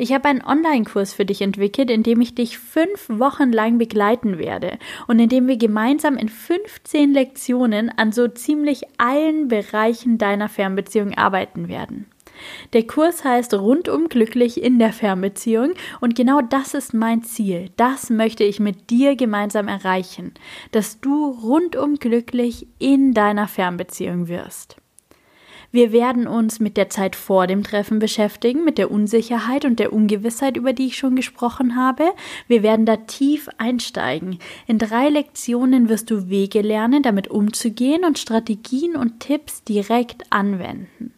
Ich 0.00 0.12
habe 0.12 0.28
einen 0.28 0.44
Online-Kurs 0.44 1.12
für 1.12 1.24
dich 1.24 1.42
entwickelt, 1.42 1.90
in 1.90 2.04
dem 2.04 2.20
ich 2.20 2.32
dich 2.36 2.56
fünf 2.56 3.08
Wochen 3.08 3.50
lang 3.50 3.78
begleiten 3.78 4.38
werde 4.38 4.78
und 5.08 5.18
in 5.18 5.28
dem 5.28 5.48
wir 5.48 5.56
gemeinsam 5.56 6.16
in 6.16 6.28
15 6.28 7.12
Lektionen 7.12 7.90
an 7.90 8.12
so 8.12 8.28
ziemlich 8.28 8.82
allen 8.98 9.48
Bereichen 9.48 10.16
deiner 10.16 10.48
Fernbeziehung 10.48 11.14
arbeiten 11.14 11.66
werden. 11.66 12.06
Der 12.74 12.86
Kurs 12.86 13.24
heißt 13.24 13.54
Rundum 13.54 14.08
glücklich 14.08 14.62
in 14.62 14.78
der 14.78 14.92
Fernbeziehung 14.92 15.72
und 16.00 16.14
genau 16.14 16.42
das 16.42 16.74
ist 16.74 16.94
mein 16.94 17.24
Ziel. 17.24 17.70
Das 17.76 18.08
möchte 18.08 18.44
ich 18.44 18.60
mit 18.60 18.90
dir 18.90 19.16
gemeinsam 19.16 19.66
erreichen, 19.66 20.32
dass 20.70 21.00
du 21.00 21.30
rundum 21.30 21.96
glücklich 21.96 22.68
in 22.78 23.14
deiner 23.14 23.48
Fernbeziehung 23.48 24.28
wirst. 24.28 24.76
Wir 25.70 25.92
werden 25.92 26.26
uns 26.26 26.60
mit 26.60 26.78
der 26.78 26.88
Zeit 26.88 27.14
vor 27.14 27.46
dem 27.46 27.62
Treffen 27.62 27.98
beschäftigen, 27.98 28.64
mit 28.64 28.78
der 28.78 28.90
Unsicherheit 28.90 29.66
und 29.66 29.78
der 29.78 29.92
Ungewissheit, 29.92 30.56
über 30.56 30.72
die 30.72 30.86
ich 30.86 30.96
schon 30.96 31.14
gesprochen 31.14 31.76
habe. 31.76 32.04
Wir 32.46 32.62
werden 32.62 32.86
da 32.86 32.96
tief 32.96 33.50
einsteigen. 33.58 34.38
In 34.66 34.78
drei 34.78 35.10
Lektionen 35.10 35.90
wirst 35.90 36.10
du 36.10 36.30
Wege 36.30 36.62
lernen, 36.62 37.02
damit 37.02 37.28
umzugehen 37.28 38.04
und 38.06 38.18
Strategien 38.18 38.96
und 38.96 39.20
Tipps 39.20 39.62
direkt 39.62 40.24
anwenden. 40.30 41.12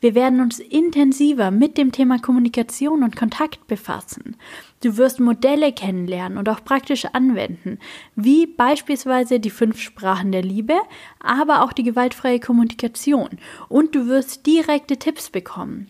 Wir 0.00 0.14
werden 0.14 0.40
uns 0.40 0.60
intensiver 0.60 1.50
mit 1.50 1.76
dem 1.76 1.90
Thema 1.90 2.20
Kommunikation 2.20 3.02
und 3.02 3.16
Kontakt 3.16 3.66
befassen. 3.66 4.36
Du 4.82 4.96
wirst 4.96 5.18
Modelle 5.18 5.72
kennenlernen 5.72 6.38
und 6.38 6.48
auch 6.48 6.62
praktisch 6.64 7.04
anwenden, 7.06 7.78
wie 8.14 8.46
beispielsweise 8.46 9.40
die 9.40 9.50
fünf 9.50 9.80
Sprachen 9.80 10.30
der 10.30 10.42
Liebe, 10.42 10.76
aber 11.18 11.64
auch 11.64 11.72
die 11.72 11.82
gewaltfreie 11.82 12.38
Kommunikation. 12.38 13.30
Und 13.68 13.96
du 13.96 14.06
wirst 14.06 14.46
direkte 14.46 14.98
Tipps 14.98 15.30
bekommen. 15.30 15.88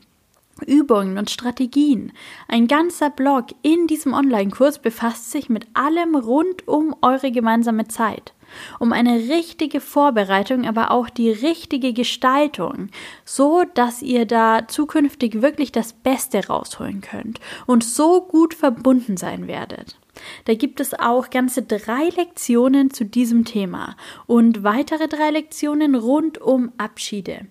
Übungen 0.66 1.18
und 1.18 1.30
Strategien. 1.30 2.12
Ein 2.48 2.66
ganzer 2.66 3.10
Blog 3.10 3.46
in 3.62 3.86
diesem 3.86 4.14
Online-Kurs 4.14 4.80
befasst 4.80 5.30
sich 5.30 5.48
mit 5.48 5.66
allem 5.74 6.16
rund 6.16 6.66
um 6.66 6.96
eure 7.02 7.30
gemeinsame 7.30 7.86
Zeit 7.88 8.32
um 8.78 8.92
eine 8.92 9.16
richtige 9.28 9.80
Vorbereitung, 9.80 10.66
aber 10.66 10.90
auch 10.90 11.08
die 11.08 11.30
richtige 11.30 11.92
Gestaltung, 11.92 12.88
so 13.24 13.64
dass 13.74 14.02
ihr 14.02 14.26
da 14.26 14.68
zukünftig 14.68 15.42
wirklich 15.42 15.72
das 15.72 15.92
Beste 15.92 16.46
rausholen 16.46 17.00
könnt 17.00 17.40
und 17.66 17.84
so 17.84 18.22
gut 18.22 18.54
verbunden 18.54 19.16
sein 19.16 19.46
werdet. 19.46 19.98
Da 20.44 20.54
gibt 20.54 20.80
es 20.80 20.98
auch 20.98 21.30
ganze 21.30 21.62
drei 21.62 22.08
Lektionen 22.16 22.90
zu 22.90 23.04
diesem 23.04 23.44
Thema 23.44 23.96
und 24.26 24.64
weitere 24.64 25.08
drei 25.08 25.30
Lektionen 25.30 25.94
rund 25.94 26.38
um 26.38 26.72
Abschiede. 26.76 27.46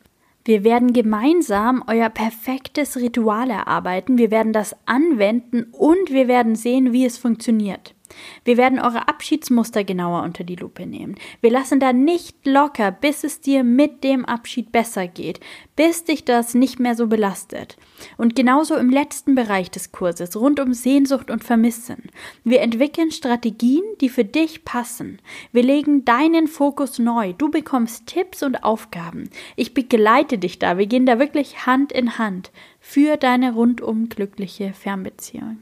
Wir 0.48 0.64
werden 0.64 0.94
gemeinsam 0.94 1.84
euer 1.88 2.10
perfektes 2.10 2.96
Ritual 2.96 3.50
erarbeiten, 3.50 4.18
wir 4.18 4.32
werden 4.32 4.54
das 4.54 4.78
anwenden 4.86 5.68
und 5.74 6.10
wir 6.10 6.30
werden 6.30 6.56
sehen, 6.56 6.94
wie 6.94 7.06
es 7.06 7.18
funktioniert. 7.18 7.94
Wir 8.44 8.58
werden 8.58 8.80
eure 8.80 9.08
Abschiedsmuster 9.08 9.84
genauer 9.84 10.24
unter 10.24 10.44
die 10.44 10.56
Lupe 10.56 10.86
nehmen. 10.86 11.16
Wir 11.42 11.52
lassen 11.52 11.80
da 11.80 11.94
nicht 11.94 12.46
locker, 12.46 12.92
bis 12.92 13.24
es 13.24 13.42
dir 13.42 13.64
mit 13.64 14.04
dem 14.04 14.26
Abschied 14.26 14.72
besser 14.72 15.08
geht, 15.08 15.40
bis 15.76 16.04
dich 16.04 16.26
das 16.26 16.54
nicht 16.54 16.80
mehr 16.80 16.96
so 16.96 17.08
belastet. 17.08 17.78
Und 18.18 18.36
genauso 18.36 18.76
im 18.76 18.90
letzten 18.90 19.36
Bereich 19.36 19.72
des 19.72 19.92
Kurses, 19.92 20.36
rund 20.36 20.60
um 20.60 20.74
Sehnsucht 20.74 21.30
und 21.30 21.44
Vermissen. 21.44 22.04
Wir 22.44 22.62
entwickeln 22.62 23.12
Strategien, 23.12 23.84
die 24.02 24.10
für 24.10 24.26
dich 24.26 24.66
passen. 24.66 25.20
Wir 25.52 25.64
legen 25.64 26.06
deinen 26.06 26.48
Fokus 26.48 27.00
neu. 27.00 27.34
Du 27.34 27.50
bekommst 27.50 28.08
Tipps 28.08 28.44
und 28.44 28.64
Aufgaben. 28.64 29.30
Ich 29.56 29.74
begleite 29.74 30.38
dich 30.38 30.60
da. 30.60 30.78
Wir 30.78 30.88
gehen 30.88 31.06
da 31.06 31.20
wirklich 31.20 31.66
Hand 31.66 31.92
in 31.92 32.18
Hand 32.18 32.52
für 32.80 33.18
deine 33.18 33.54
rundum 33.54 34.10
glückliche 34.10 34.74
Fernbeziehung. 34.74 35.58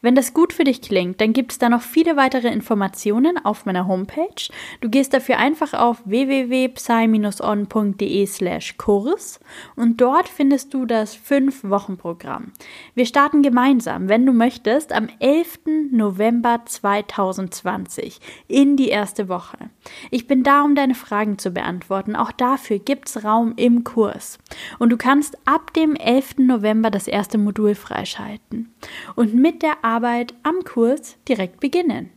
Wenn 0.00 0.14
das 0.14 0.32
gut 0.34 0.52
für 0.52 0.64
dich 0.64 0.82
klingt, 0.82 1.20
dann 1.20 1.32
gibt 1.32 1.52
es 1.52 1.58
da 1.58 1.68
noch 1.68 1.82
viele 1.82 2.16
weitere 2.16 2.48
Informationen 2.48 3.38
auf 3.44 3.66
meiner 3.66 3.86
Homepage. 3.86 4.48
Du 4.80 4.88
gehst 4.88 5.14
dafür 5.14 5.38
einfach 5.38 5.74
auf 5.74 6.02
www.psy-on.de 6.04 8.26
slash 8.26 8.76
Kurs 8.76 9.38
und 9.76 10.00
dort 10.00 10.28
findest 10.28 10.74
du 10.74 10.86
das 10.86 11.16
5-Wochen-Programm. 11.16 12.50
Wir 12.94 13.06
starten 13.06 13.42
gemeinsam, 13.42 14.08
wenn 14.08 14.26
du 14.26 14.32
möchtest, 14.32 14.92
am 14.92 15.08
11. 15.20 15.60
November 15.90 16.62
2020 16.64 18.18
in 18.48 18.76
die 18.76 18.88
erste 18.88 19.28
Woche. 19.28 19.70
Ich 20.10 20.26
bin 20.26 20.42
da, 20.42 20.62
um 20.62 20.74
deine 20.74 20.94
Fragen 20.94 21.38
zu 21.38 21.50
beantworten. 21.50 22.16
Auch 22.16 22.32
dafür 22.32 22.78
gibt 22.78 23.08
es 23.08 23.24
Raum 23.24 23.54
im 23.56 23.84
Kurs. 23.84 24.38
Und 24.78 24.90
du 24.90 24.96
kannst 24.96 25.36
ab 25.46 25.72
dem 25.74 25.96
11. 25.96 26.38
November 26.38 26.90
das 26.90 27.08
erste 27.08 27.38
Modul 27.38 27.74
freischalten. 27.74 28.72
Und 29.14 29.34
mit 29.52 29.62
der 29.62 29.84
Arbeit 29.84 30.32
am 30.42 30.64
Kurs 30.64 31.16
direkt 31.28 31.60
beginnen. 31.60 32.10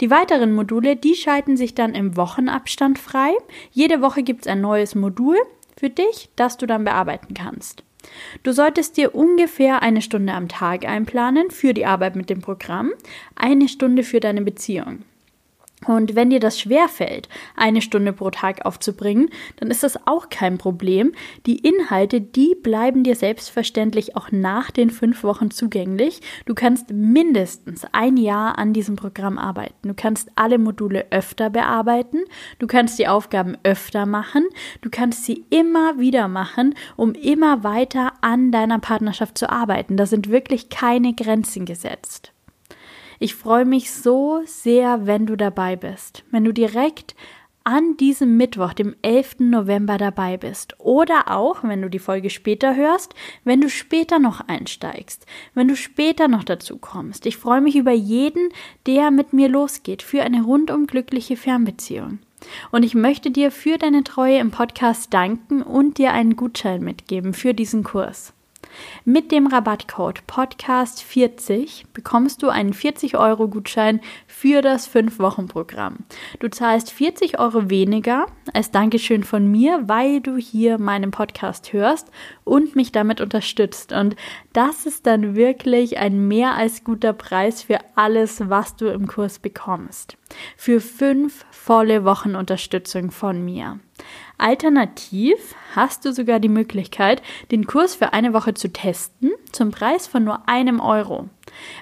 Die 0.00 0.10
weiteren 0.10 0.54
Module, 0.54 0.96
die 0.96 1.14
schalten 1.14 1.58
sich 1.58 1.74
dann 1.74 1.94
im 1.94 2.16
Wochenabstand 2.16 2.98
frei. 2.98 3.32
Jede 3.70 4.00
Woche 4.00 4.22
gibt 4.22 4.42
es 4.42 4.46
ein 4.46 4.62
neues 4.62 4.94
Modul 4.94 5.36
für 5.76 5.90
dich, 5.90 6.30
das 6.36 6.56
du 6.56 6.64
dann 6.64 6.84
bearbeiten 6.84 7.34
kannst. 7.34 7.84
Du 8.42 8.52
solltest 8.52 8.96
dir 8.96 9.14
ungefähr 9.14 9.82
eine 9.82 10.00
Stunde 10.00 10.32
am 10.32 10.48
Tag 10.48 10.86
einplanen 10.86 11.50
für 11.50 11.74
die 11.74 11.84
Arbeit 11.84 12.16
mit 12.16 12.30
dem 12.30 12.40
Programm, 12.40 12.92
eine 13.36 13.68
Stunde 13.68 14.02
für 14.02 14.20
deine 14.20 14.40
Beziehung. 14.40 15.02
Und 15.86 16.16
wenn 16.16 16.30
dir 16.30 16.40
das 16.40 16.58
schwerfällt, 16.58 17.28
eine 17.56 17.82
Stunde 17.82 18.12
pro 18.12 18.30
Tag 18.30 18.66
aufzubringen, 18.66 19.30
dann 19.56 19.70
ist 19.70 19.84
das 19.84 20.08
auch 20.08 20.28
kein 20.28 20.58
Problem. 20.58 21.12
Die 21.46 21.58
Inhalte, 21.58 22.20
die 22.20 22.56
bleiben 22.60 23.04
dir 23.04 23.14
selbstverständlich 23.14 24.16
auch 24.16 24.32
nach 24.32 24.72
den 24.72 24.90
fünf 24.90 25.22
Wochen 25.22 25.52
zugänglich. 25.52 26.20
Du 26.46 26.54
kannst 26.54 26.90
mindestens 26.90 27.86
ein 27.92 28.16
Jahr 28.16 28.58
an 28.58 28.72
diesem 28.72 28.96
Programm 28.96 29.38
arbeiten. 29.38 29.88
Du 29.88 29.94
kannst 29.94 30.30
alle 30.34 30.58
Module 30.58 31.06
öfter 31.10 31.48
bearbeiten. 31.48 32.24
Du 32.58 32.66
kannst 32.66 32.98
die 32.98 33.06
Aufgaben 33.06 33.56
öfter 33.62 34.04
machen. 34.04 34.46
Du 34.80 34.90
kannst 34.90 35.24
sie 35.24 35.44
immer 35.48 36.00
wieder 36.00 36.26
machen, 36.26 36.74
um 36.96 37.12
immer 37.12 37.62
weiter 37.62 38.14
an 38.20 38.50
deiner 38.50 38.80
Partnerschaft 38.80 39.38
zu 39.38 39.48
arbeiten. 39.48 39.96
Da 39.96 40.06
sind 40.06 40.28
wirklich 40.28 40.70
keine 40.70 41.14
Grenzen 41.14 41.66
gesetzt. 41.66 42.32
Ich 43.18 43.34
freue 43.34 43.64
mich 43.64 43.90
so 43.90 44.42
sehr, 44.44 45.06
wenn 45.06 45.26
du 45.26 45.36
dabei 45.36 45.74
bist, 45.74 46.24
wenn 46.30 46.44
du 46.44 46.52
direkt 46.52 47.16
an 47.64 47.98
diesem 47.98 48.38
Mittwoch, 48.38 48.72
dem 48.72 48.96
11. 49.02 49.40
November 49.40 49.98
dabei 49.98 50.38
bist. 50.38 50.74
Oder 50.78 51.30
auch, 51.30 51.64
wenn 51.64 51.82
du 51.82 51.90
die 51.90 51.98
Folge 51.98 52.30
später 52.30 52.74
hörst, 52.74 53.14
wenn 53.44 53.60
du 53.60 53.68
später 53.68 54.18
noch 54.18 54.40
einsteigst, 54.48 55.26
wenn 55.52 55.68
du 55.68 55.76
später 55.76 56.28
noch 56.28 56.44
dazu 56.44 56.78
kommst. 56.78 57.26
Ich 57.26 57.36
freue 57.36 57.60
mich 57.60 57.76
über 57.76 57.92
jeden, 57.92 58.48
der 58.86 59.10
mit 59.10 59.34
mir 59.34 59.48
losgeht 59.48 60.02
für 60.02 60.22
eine 60.22 60.42
rundum 60.42 60.86
glückliche 60.86 61.36
Fernbeziehung. 61.36 62.20
Und 62.70 62.84
ich 62.84 62.94
möchte 62.94 63.30
dir 63.30 63.50
für 63.50 63.76
deine 63.76 64.02
Treue 64.04 64.38
im 64.38 64.50
Podcast 64.50 65.12
danken 65.12 65.60
und 65.60 65.98
dir 65.98 66.12
einen 66.12 66.36
Gutschein 66.36 66.82
mitgeben 66.82 67.34
für 67.34 67.52
diesen 67.52 67.84
Kurs. 67.84 68.32
Mit 69.04 69.32
dem 69.32 69.46
Rabattcode 69.46 70.22
Podcast40 70.28 71.84
bekommst 71.92 72.42
du 72.42 72.48
einen 72.48 72.72
40-Euro-Gutschein 72.72 74.00
für 74.26 74.62
das 74.62 74.88
5-Wochen-Programm. 74.92 75.98
Du 76.40 76.48
zahlst 76.48 76.90
40 76.90 77.38
Euro 77.38 77.70
weniger 77.70 78.26
als 78.52 78.70
Dankeschön 78.70 79.24
von 79.24 79.50
mir, 79.50 79.82
weil 79.86 80.20
du 80.20 80.36
hier 80.36 80.78
meinen 80.78 81.10
Podcast 81.10 81.72
hörst 81.72 82.10
und 82.44 82.76
mich 82.76 82.92
damit 82.92 83.20
unterstützt. 83.20 83.92
Und 83.92 84.16
das 84.52 84.86
ist 84.86 85.06
dann 85.06 85.34
wirklich 85.34 85.98
ein 85.98 86.28
mehr 86.28 86.54
als 86.54 86.84
guter 86.84 87.12
Preis 87.12 87.62
für 87.62 87.78
alles, 87.94 88.48
was 88.48 88.76
du 88.76 88.86
im 88.88 89.06
Kurs 89.06 89.38
bekommst. 89.38 90.16
Für 90.56 90.80
fünf 90.80 91.44
volle 91.50 92.04
Wochen 92.04 92.34
Unterstützung 92.34 93.10
von 93.10 93.44
mir. 93.44 93.78
Alternativ 94.38 95.56
hast 95.74 96.04
du 96.04 96.12
sogar 96.12 96.38
die 96.38 96.48
Möglichkeit, 96.48 97.22
den 97.50 97.66
Kurs 97.66 97.96
für 97.96 98.12
eine 98.12 98.32
Woche 98.32 98.54
zu 98.54 98.72
testen, 98.72 99.32
zum 99.50 99.72
Preis 99.72 100.06
von 100.06 100.22
nur 100.22 100.48
einem 100.48 100.78
Euro. 100.78 101.28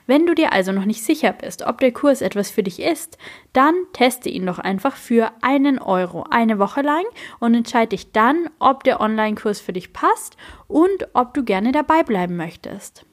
Wenn 0.07 0.27
du 0.27 0.35
dir 0.35 0.53
also 0.53 0.73
noch 0.73 0.87
nicht 0.87 1.05
sicher 1.05 1.33
bist, 1.33 1.67
ob 1.67 1.81
der 1.81 1.93
Kurs 1.93 2.23
etwas 2.23 2.51
für 2.51 2.63
dich 2.63 2.81
ist, 2.81 3.19
dann 3.53 3.75
teste 3.93 4.31
ihn 4.31 4.47
doch 4.47 4.59
einfach 4.59 4.97
für 4.97 5.33
einen 5.43 5.79
Euro 5.79 6.25
eine 6.31 6.59
Woche 6.59 6.81
lang 6.81 7.05
und 7.41 7.55
entscheide 7.55 7.91
dich 7.91 8.13
dann, 8.13 8.49
ob 8.59 8.85
der 8.85 9.01
Online-Kurs 9.01 9.61
für 9.61 9.75
dich 9.75 9.93
passt 9.93 10.39
und 10.67 11.09
ob 11.13 11.35
du 11.35 11.45
gerne 11.45 11.73
dabei 11.73 12.03
bleiben 12.05 12.37
möchtest. 12.37 13.05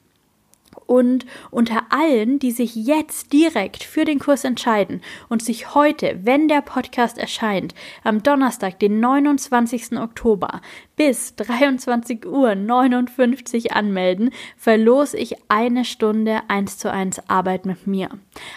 Und 0.86 1.26
unter 1.50 1.82
allen, 1.90 2.38
die 2.38 2.50
sich 2.50 2.74
jetzt 2.74 3.32
direkt 3.32 3.84
für 3.84 4.04
den 4.04 4.18
Kurs 4.18 4.44
entscheiden 4.44 5.00
und 5.28 5.42
sich 5.42 5.74
heute, 5.74 6.20
wenn 6.22 6.48
der 6.48 6.60
Podcast 6.60 7.18
erscheint, 7.18 7.74
am 8.02 8.22
Donnerstag, 8.22 8.78
den 8.78 9.00
29. 9.00 9.98
Oktober, 9.98 10.60
bis 10.96 11.34
23 11.36 12.26
Uhr 12.26 12.54
59 12.54 13.72
anmelden, 13.72 14.30
verlose 14.56 15.16
ich 15.16 15.34
eine 15.48 15.84
Stunde 15.84 16.40
1 16.48 16.78
zu 16.78 16.90
1 16.90 17.28
Arbeit 17.28 17.66
mit 17.66 17.86
mir. 17.86 18.08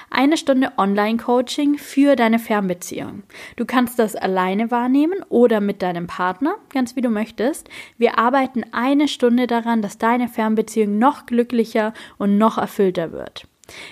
Eine 0.09 0.37
Stunde 0.37 0.73
Online-Coaching 0.77 1.77
für 1.77 2.15
deine 2.15 2.39
Fernbeziehung. 2.39 3.23
Du 3.55 3.65
kannst 3.65 3.99
das 3.99 4.15
alleine 4.15 4.71
wahrnehmen 4.71 5.23
oder 5.29 5.61
mit 5.61 5.81
deinem 5.81 6.07
Partner, 6.07 6.55
ganz 6.69 6.95
wie 6.95 7.01
du 7.01 7.09
möchtest. 7.09 7.69
Wir 7.97 8.19
arbeiten 8.19 8.63
eine 8.71 9.07
Stunde 9.07 9.47
daran, 9.47 9.81
dass 9.81 9.97
deine 9.97 10.27
Fernbeziehung 10.27 10.97
noch 10.99 11.25
glücklicher 11.25 11.93
und 12.17 12.37
noch 12.37 12.57
erfüllter 12.57 13.11
wird. 13.11 13.47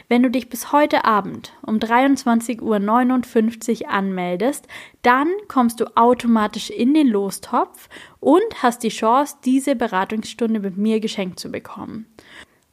Wenn 0.08 0.24
du 0.24 0.30
dich 0.30 0.50
bis 0.50 0.72
heute 0.72 1.06
Abend 1.06 1.54
um 1.66 1.78
23.59 1.78 2.62
Uhr 3.84 3.90
anmeldest, 3.90 4.68
dann 5.02 5.28
kommst 5.48 5.80
du 5.80 5.86
automatisch 5.98 6.70
in 6.70 6.94
den 6.94 7.08
Lostopf 7.08 7.90
und 8.20 8.64
hast 8.64 8.84
die 8.84 8.90
Chance, 8.90 9.36
diese 9.44 9.76
Beratungsstunde 9.76 10.60
mit 10.60 10.78
mir 10.78 11.00
geschenkt 11.00 11.40
zu 11.40 11.52
bekommen. 11.52 12.08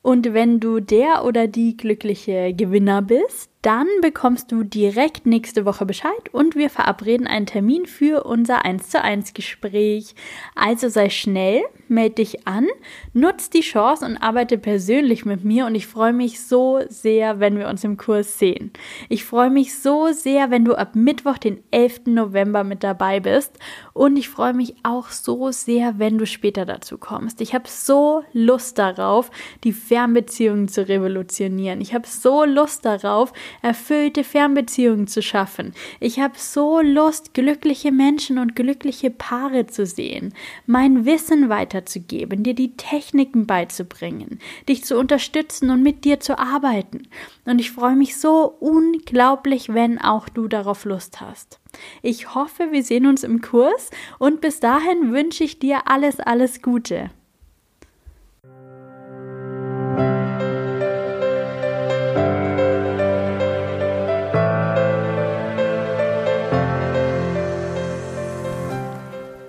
Und 0.03 0.33
wenn 0.33 0.59
du 0.59 0.81
der 0.81 1.25
oder 1.25 1.47
die 1.47 1.77
glückliche 1.77 2.55
Gewinner 2.55 3.03
bist, 3.03 3.52
dann 3.63 3.87
bekommst 4.01 4.51
du 4.51 4.65
direkt 4.65 5.25
nächste 5.25 5.65
Woche 5.65 5.87
Bescheid 5.87 6.11
und 6.33 6.57
wir 6.57 6.69
verabreden 6.69 7.29
einen 7.29 7.47
Termin 7.47 7.87
für 7.87 8.25
unser 8.25 8.65
1 8.65 8.91
zu 8.91 9.01
1 9.01 9.35
Gespräch. 9.35 10.17
Also 10.57 10.89
sei 10.89 11.11
schnell, 11.11 11.63
melde 11.87 12.17
dich 12.17 12.49
an, 12.49 12.67
nutz 13.13 13.51
die 13.51 13.61
Chance 13.61 14.05
und 14.05 14.17
arbeite 14.17 14.59
persönlich 14.59 15.25
mit 15.25 15.45
mir 15.45 15.67
und 15.67 15.77
ich 15.77 15.87
freue 15.87 16.13
mich 16.13 16.41
so 16.41 16.81
sehr, 16.89 17.39
wenn 17.39 17.57
wir 17.57 17.69
uns 17.69 17.85
im 17.85 17.97
Kurs 17.97 18.41
sehen. 18.41 18.73
Ich 19.09 19.25
freue 19.25 19.51
mich 19.51 19.79
so 19.79 20.09
sehr, 20.09 20.51
wenn 20.51 20.65
du 20.65 20.75
ab 20.75 20.97
Mittwoch, 20.97 21.39
den 21.39 21.63
11. 21.71 22.07
November 22.07 22.65
mit 22.65 22.83
dabei 22.83 23.21
bist 23.21 23.57
und 23.93 24.17
ich 24.17 24.29
freue 24.29 24.55
mich 24.55 24.75
auch 24.83 25.11
so 25.11 25.53
sehr, 25.53 26.01
wenn 26.01 26.19
du 26.19 26.27
später 26.27 26.67
dazu 26.67 26.99
kommst. 26.99 27.41
Ich 27.41 27.55
habe 27.55 27.69
so 27.69 28.25
Lust 28.33 28.79
darauf, 28.79 29.31
die 29.63 29.73
Fernbeziehungen 29.73 30.67
zu 30.67 30.89
revolutionieren. 30.89 31.81
Ich 31.81 31.95
habe 31.95 32.09
so 32.09 32.45
Lust 32.45 32.85
darauf, 32.85 33.33
erfüllte 33.61 34.25
Fernbeziehungen 34.25 35.07
zu 35.07 35.23
schaffen. 35.23 35.75
Ich 36.01 36.21
habe 36.21 36.35
so 36.37 36.81
Lust, 36.81 37.35
glückliche 37.35 37.93
Menschen 37.93 38.39
und 38.39 38.57
glückliche 38.57 39.11
Paare 39.11 39.67
zu 39.67 39.87
sehen, 39.87 40.35
mein 40.67 41.05
Wissen 41.05 41.49
weiterzugeben, 41.49 42.43
dir 42.43 42.55
die 42.55 42.77
Techniken 42.77 43.47
beizubringen, 43.47 44.39
dich 44.69 44.85
zu 44.85 44.99
unterstützen 44.99 45.71
und 45.71 45.83
mit 45.83 46.05
dir 46.05 46.21
zu 46.21 46.39
arbeiten. 46.39 47.09
Und 47.45 47.61
ich 47.61 47.71
freue 47.73 47.97
mich 47.97 48.17
so 48.17 48.57
unglaublich, 48.61 49.75
wenn 49.75 50.01
auch 50.01 50.29
du 50.29 50.49
darauf 50.49 50.85
Lust 50.85 51.21
hast. 51.21 51.61
Ich 52.03 52.35
hoffe, 52.35 52.69
wir 52.71 52.83
sehen 52.83 53.07
uns 53.07 53.25
im 53.25 53.41
Kurs 53.41 53.91
und 54.19 54.41
bis 54.41 54.61
dahin 54.61 55.13
wünsche 55.13 55.45
ich 55.45 55.59
dir 55.59 55.89
alles, 55.89 56.21
alles 56.21 56.63
Gute. 56.63 57.11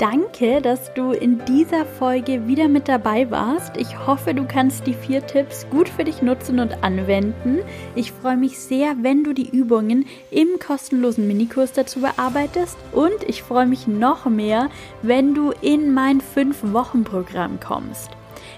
Danke, 0.03 0.59
dass 0.61 0.93
du 0.95 1.13
in 1.13 1.45
dieser 1.45 1.85
Folge 1.85 2.45
wieder 2.45 2.67
mit 2.67 2.89
dabei 2.89 3.31
warst. 3.31 3.77
Ich 3.77 4.05
hoffe, 4.05 4.33
du 4.33 4.43
kannst 4.45 4.85
die 4.85 4.93
vier 4.93 5.25
Tipps 5.25 5.65
gut 5.69 5.87
für 5.87 6.03
dich 6.03 6.21
nutzen 6.21 6.59
und 6.59 6.83
anwenden. 6.83 7.59
Ich 7.95 8.11
freue 8.11 8.35
mich 8.35 8.59
sehr, 8.59 8.97
wenn 9.01 9.23
du 9.23 9.31
die 9.31 9.47
Übungen 9.49 10.05
im 10.29 10.59
kostenlosen 10.59 11.25
Minikurs 11.25 11.71
dazu 11.71 12.01
bearbeitest 12.01 12.75
und 12.91 13.23
ich 13.27 13.43
freue 13.43 13.65
mich 13.65 13.87
noch 13.87 14.25
mehr, 14.25 14.69
wenn 15.03 15.33
du 15.35 15.53
in 15.61 15.93
mein 15.93 16.19
5-Wochen-Programm 16.19 17.61
kommst. 17.61 18.09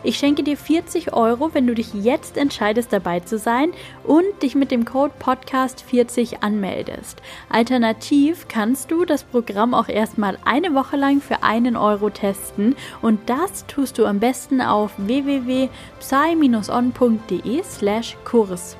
Ich 0.03 0.17
schenke 0.17 0.43
dir 0.43 0.57
40 0.57 1.13
Euro, 1.13 1.53
wenn 1.53 1.67
du 1.67 1.73
dich 1.73 1.93
jetzt 1.93 2.37
entscheidest, 2.37 2.91
dabei 2.93 3.19
zu 3.21 3.37
sein 3.37 3.71
und 4.03 4.25
dich 4.41 4.55
mit 4.55 4.71
dem 4.71 4.85
Code 4.85 5.13
Podcast40 5.21 6.41
anmeldest. 6.41 7.21
Alternativ 7.49 8.47
kannst 8.47 8.91
du 8.91 9.05
das 9.05 9.23
Programm 9.23 9.73
auch 9.73 9.87
erstmal 9.87 10.37
eine 10.45 10.73
Woche 10.73 10.97
lang 10.97 11.21
für 11.21 11.43
einen 11.43 11.75
Euro 11.75 12.09
testen 12.09 12.75
und 13.01 13.29
das 13.29 13.65
tust 13.67 13.97
du 13.97 14.05
am 14.05 14.19
besten 14.19 14.61
auf 14.61 14.91
www.psy-on.de 14.97 15.69
slash 17.63 18.17
Kurs. 18.23 18.77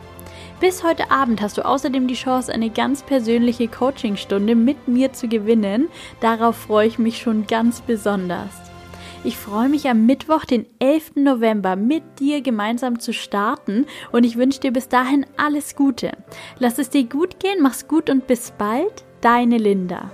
Bis 0.61 0.83
heute 0.83 1.11
Abend 1.11 1.41
hast 1.41 1.57
du 1.57 1.65
außerdem 1.65 2.07
die 2.07 2.15
Chance, 2.15 2.53
eine 2.53 2.69
ganz 2.69 3.03
persönliche 3.03 3.67
Coachingstunde 3.67 4.55
mit 4.55 4.87
mir 4.87 5.11
zu 5.11 5.27
gewinnen. 5.27 5.89
Darauf 6.21 6.55
freue 6.55 6.87
ich 6.87 6.97
mich 6.97 7.19
schon 7.19 7.45
ganz 7.45 7.81
besonders. 7.81 8.64
Ich 9.25 9.37
freue 9.37 9.69
mich 9.69 9.89
am 9.89 10.05
Mittwoch, 10.05 10.45
den 10.45 10.67
11. 10.77 11.13
November, 11.15 11.75
mit 11.75 12.03
dir 12.19 12.41
gemeinsam 12.41 12.99
zu 12.99 13.11
starten 13.11 13.87
und 14.11 14.23
ich 14.23 14.37
wünsche 14.37 14.59
dir 14.59 14.71
bis 14.71 14.87
dahin 14.87 15.25
alles 15.35 15.75
Gute. 15.75 16.11
Lass 16.59 16.77
es 16.77 16.91
dir 16.91 17.05
gut 17.05 17.39
gehen, 17.39 17.59
mach's 17.59 17.87
gut 17.87 18.11
und 18.11 18.27
bis 18.27 18.51
bald, 18.51 19.03
deine 19.21 19.57
Linda. 19.57 20.11